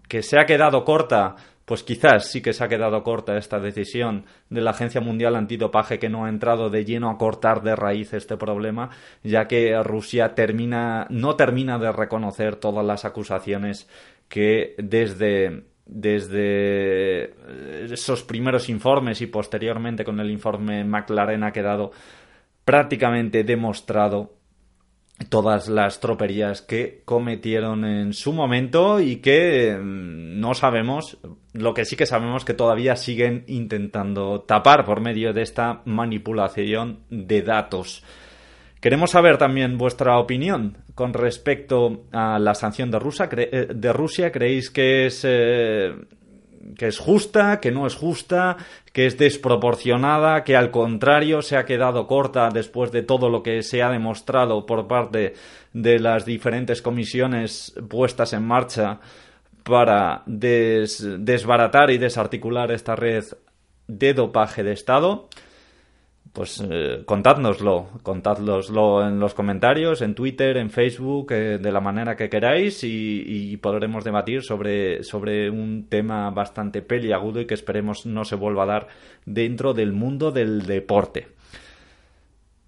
Que 0.07 0.23
se 0.23 0.39
ha 0.39 0.45
quedado 0.47 0.83
corta 0.83 1.35
pues 1.65 1.83
quizás 1.83 2.31
sí 2.31 2.41
que 2.41 2.53
se 2.53 2.63
ha 2.63 2.67
quedado 2.67 3.01
corta 3.03 3.37
esta 3.37 3.59
decisión 3.59 4.25
de 4.49 4.61
la 4.61 4.71
Agencia 4.71 5.01
Mundial 5.01 5.35
Antidopaje 5.35 5.99
que 5.99 6.09
no 6.09 6.25
ha 6.25 6.29
entrado 6.29 6.69
de 6.69 6.85
lleno 6.85 7.09
a 7.09 7.17
cortar 7.17 7.63
de 7.63 7.75
raíz 7.75 8.13
este 8.13 8.37
problema, 8.37 8.91
ya 9.23 9.47
que 9.47 9.81
Rusia 9.83 10.35
termina, 10.35 11.07
no 11.09 11.35
termina 11.35 11.79
de 11.79 11.91
reconocer 11.91 12.55
todas 12.55 12.85
las 12.85 13.03
acusaciones 13.03 13.89
que 14.29 14.75
desde 14.77 15.63
desde 15.87 17.35
esos 17.93 18.23
primeros 18.23 18.69
informes 18.69 19.21
y 19.21 19.27
posteriormente 19.27 20.03
con 20.03 20.19
el 20.19 20.31
informe 20.31 20.83
McLaren 20.83 21.43
ha 21.43 21.51
quedado 21.51 21.91
prácticamente 22.65 23.43
demostrado 23.43 24.33
todas 25.29 25.69
las 25.69 25.99
troperías 25.99 26.61
que 26.61 27.01
cometieron 27.05 27.85
en 27.85 28.13
su 28.13 28.33
momento 28.33 28.99
y 28.99 29.17
que 29.17 29.77
mm, 29.77 30.39
no 30.39 30.53
sabemos, 30.53 31.17
lo 31.53 31.73
que 31.73 31.85
sí 31.85 31.95
que 31.95 32.05
sabemos 32.05 32.45
que 32.45 32.53
todavía 32.53 32.95
siguen 32.95 33.43
intentando 33.47 34.41
tapar 34.41 34.85
por 34.85 35.01
medio 35.01 35.33
de 35.33 35.41
esta 35.41 35.81
manipulación 35.85 36.99
de 37.09 37.41
datos. 37.41 38.03
Queremos 38.81 39.11
saber 39.11 39.37
también 39.37 39.77
vuestra 39.77 40.19
opinión 40.19 40.77
con 40.93 41.13
respecto 41.13 42.03
a 42.11 42.37
la 42.37 42.53
sanción 42.53 42.91
de, 42.91 42.99
Rusia. 42.99 43.29
Eh, 43.31 43.93
Rusia. 43.93 44.31
¿Creéis 44.31 44.69
que 44.69 45.07
es 45.07 45.25
eh, 45.27 45.91
que 46.77 46.87
es 46.87 46.97
justa, 46.97 47.59
que 47.59 47.71
no 47.71 47.85
es 47.85 47.95
justa, 47.95 48.57
que 48.91 49.05
es 49.05 49.17
desproporcionada, 49.17 50.43
que 50.43 50.55
al 50.55 50.71
contrario 50.71 51.41
se 51.41 51.57
ha 51.57 51.65
quedado 51.65 52.07
corta 52.07 52.49
después 52.49 52.91
de 52.91 53.03
todo 53.03 53.29
lo 53.29 53.43
que 53.43 53.61
se 53.61 53.83
ha 53.83 53.89
demostrado 53.89 54.65
por 54.65 54.87
parte 54.87 55.33
de 55.73 55.99
las 55.99 56.25
diferentes 56.25 56.81
comisiones 56.81 57.73
puestas 57.89 58.33
en 58.33 58.45
marcha 58.45 58.99
para 59.63 60.23
desbaratar 60.25 61.91
y 61.91 61.97
desarticular 61.97 62.71
esta 62.71 62.95
red 62.95 63.23
de 63.87 64.13
dopaje 64.13 64.63
de 64.63 64.73
Estado 64.73 65.27
pues 66.35 66.61
eh, 66.69 67.03
contádnoslo, 67.05 67.87
contádnoslo 68.03 69.07
en 69.07 69.19
los 69.21 69.33
comentarios, 69.33 70.01
en 70.01 70.13
Twitter, 70.13 70.57
en 70.57 70.69
Facebook, 70.69 71.31
eh, 71.31 71.57
de 71.57 71.71
la 71.71 71.79
manera 71.79 72.17
que 72.17 72.29
queráis 72.29 72.83
y, 72.83 73.55
podremos 73.57 74.03
debatir 74.03 74.43
sobre, 74.43 75.01
sobre 75.01 75.49
un 75.49 75.87
tema 75.87 76.29
bastante 76.31 76.81
peliagudo 76.81 77.39
y 77.39 77.47
que 77.47 77.53
esperemos 77.53 78.05
no 78.05 78.25
se 78.25 78.35
vuelva 78.35 78.63
a 78.63 78.65
dar 78.65 78.87
dentro 79.25 79.73
del 79.73 79.93
mundo 79.93 80.31
del 80.31 80.65
deporte. 80.65 81.29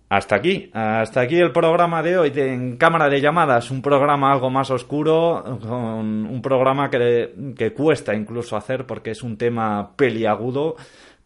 Hasta 0.10 0.38
aquí, 0.38 0.72
hasta 0.74 1.20
aquí 1.20 1.36
el 1.36 1.52
programa 1.52 2.02
de 2.02 2.18
hoy 2.18 2.32
en 2.34 2.78
Cámara 2.78 3.10
de 3.10 3.20
Llamadas, 3.20 3.70
un 3.70 3.82
programa 3.82 4.32
algo 4.32 4.50
más 4.50 4.72
oscuro, 4.72 5.44
un 5.44 6.40
programa 6.42 6.90
que, 6.90 7.34
que 7.58 7.74
cuesta 7.74 8.16
incluso 8.16 8.56
hacer 8.56 8.86
porque 8.86 9.12
es 9.12 9.22
un 9.22 9.38
tema 9.38 9.92
peliagudo, 9.98 10.78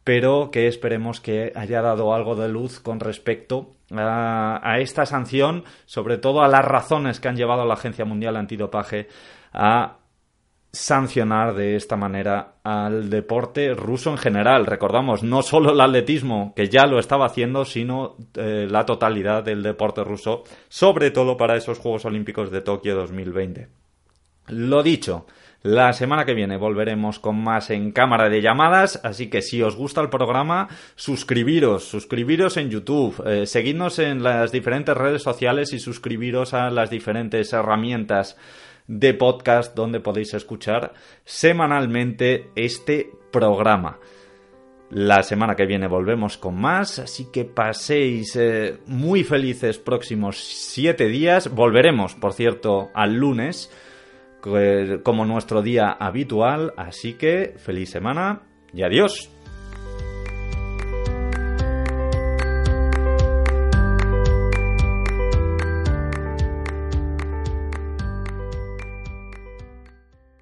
pero 0.03 0.49
que 0.51 0.67
esperemos 0.67 1.21
que 1.21 1.51
haya 1.55 1.81
dado 1.81 2.13
algo 2.13 2.35
de 2.35 2.49
luz 2.49 2.79
con 2.79 2.99
respecto 2.99 3.75
a, 3.91 4.77
esta 4.79 5.05
sanción, 5.05 5.63
sobre 5.85 6.17
todo 6.17 6.41
a 6.41 6.47
las 6.47 6.65
razones 6.65 7.19
que 7.19 7.27
han 7.27 7.35
llevado 7.35 7.61
a 7.61 7.65
la 7.65 7.75
Agencia 7.75 8.05
Mundial 8.05 8.37
Antidopaje 8.37 9.07
a 9.53 9.97
sancionar 10.73 11.53
de 11.53 11.75
esta 11.75 11.97
manera 11.97 12.55
al 12.63 13.09
deporte 13.09 13.73
ruso 13.73 14.09
en 14.11 14.17
general. 14.17 14.65
Recordamos, 14.65 15.21
no 15.21 15.41
solo 15.41 15.73
el 15.73 15.81
atletismo, 15.81 16.53
que 16.55 16.69
ya 16.69 16.85
lo 16.85 16.97
estaba 16.97 17.25
haciendo, 17.25 17.65
sino 17.65 18.15
eh, 18.35 18.67
la 18.69 18.85
totalidad 18.85 19.43
del 19.43 19.63
deporte 19.63 20.03
ruso, 20.03 20.43
sobre 20.69 21.11
todo 21.11 21.35
para 21.35 21.57
esos 21.57 21.77
Juegos 21.77 22.05
Olímpicos 22.05 22.51
de 22.51 22.61
Tokio 22.61 22.95
2020. 22.95 23.67
Lo 24.47 24.81
dicho, 24.81 25.25
la 25.63 25.93
semana 25.93 26.25
que 26.25 26.33
viene 26.33 26.57
volveremos 26.57 27.19
con 27.19 27.43
más 27.43 27.69
en 27.69 27.91
cámara 27.91 28.29
de 28.29 28.41
llamadas, 28.41 28.99
así 29.03 29.29
que 29.29 29.43
si 29.43 29.61
os 29.61 29.75
gusta 29.75 30.01
el 30.01 30.09
programa, 30.09 30.67
suscribiros, 30.95 31.83
suscribiros 31.83 32.57
en 32.57 32.71
YouTube, 32.71 33.21
eh, 33.27 33.45
seguidnos 33.45 33.99
en 33.99 34.23
las 34.23 34.51
diferentes 34.51 34.97
redes 34.97 35.21
sociales 35.21 35.71
y 35.73 35.79
suscribiros 35.79 36.55
a 36.55 36.71
las 36.71 36.89
diferentes 36.89 37.53
herramientas 37.53 38.37
de 38.87 39.13
podcast 39.13 39.75
donde 39.75 39.99
podéis 39.99 40.33
escuchar 40.33 40.93
semanalmente 41.25 42.49
este 42.55 43.11
programa. 43.31 43.99
La 44.89 45.21
semana 45.21 45.55
que 45.55 45.67
viene 45.67 45.87
volvemos 45.87 46.37
con 46.37 46.59
más, 46.59 46.97
así 46.97 47.27
que 47.31 47.45
paséis 47.45 48.35
eh, 48.35 48.79
muy 48.87 49.23
felices 49.23 49.77
próximos 49.77 50.37
siete 50.37 51.05
días. 51.05 51.53
Volveremos, 51.53 52.15
por 52.15 52.33
cierto, 52.33 52.89
al 52.95 53.13
lunes 53.13 53.71
como 55.03 55.25
nuestro 55.25 55.61
día 55.61 55.91
habitual, 55.91 56.73
así 56.77 57.13
que 57.13 57.53
feliz 57.57 57.89
semana 57.89 58.41
y 58.73 58.83
adiós. 58.83 59.40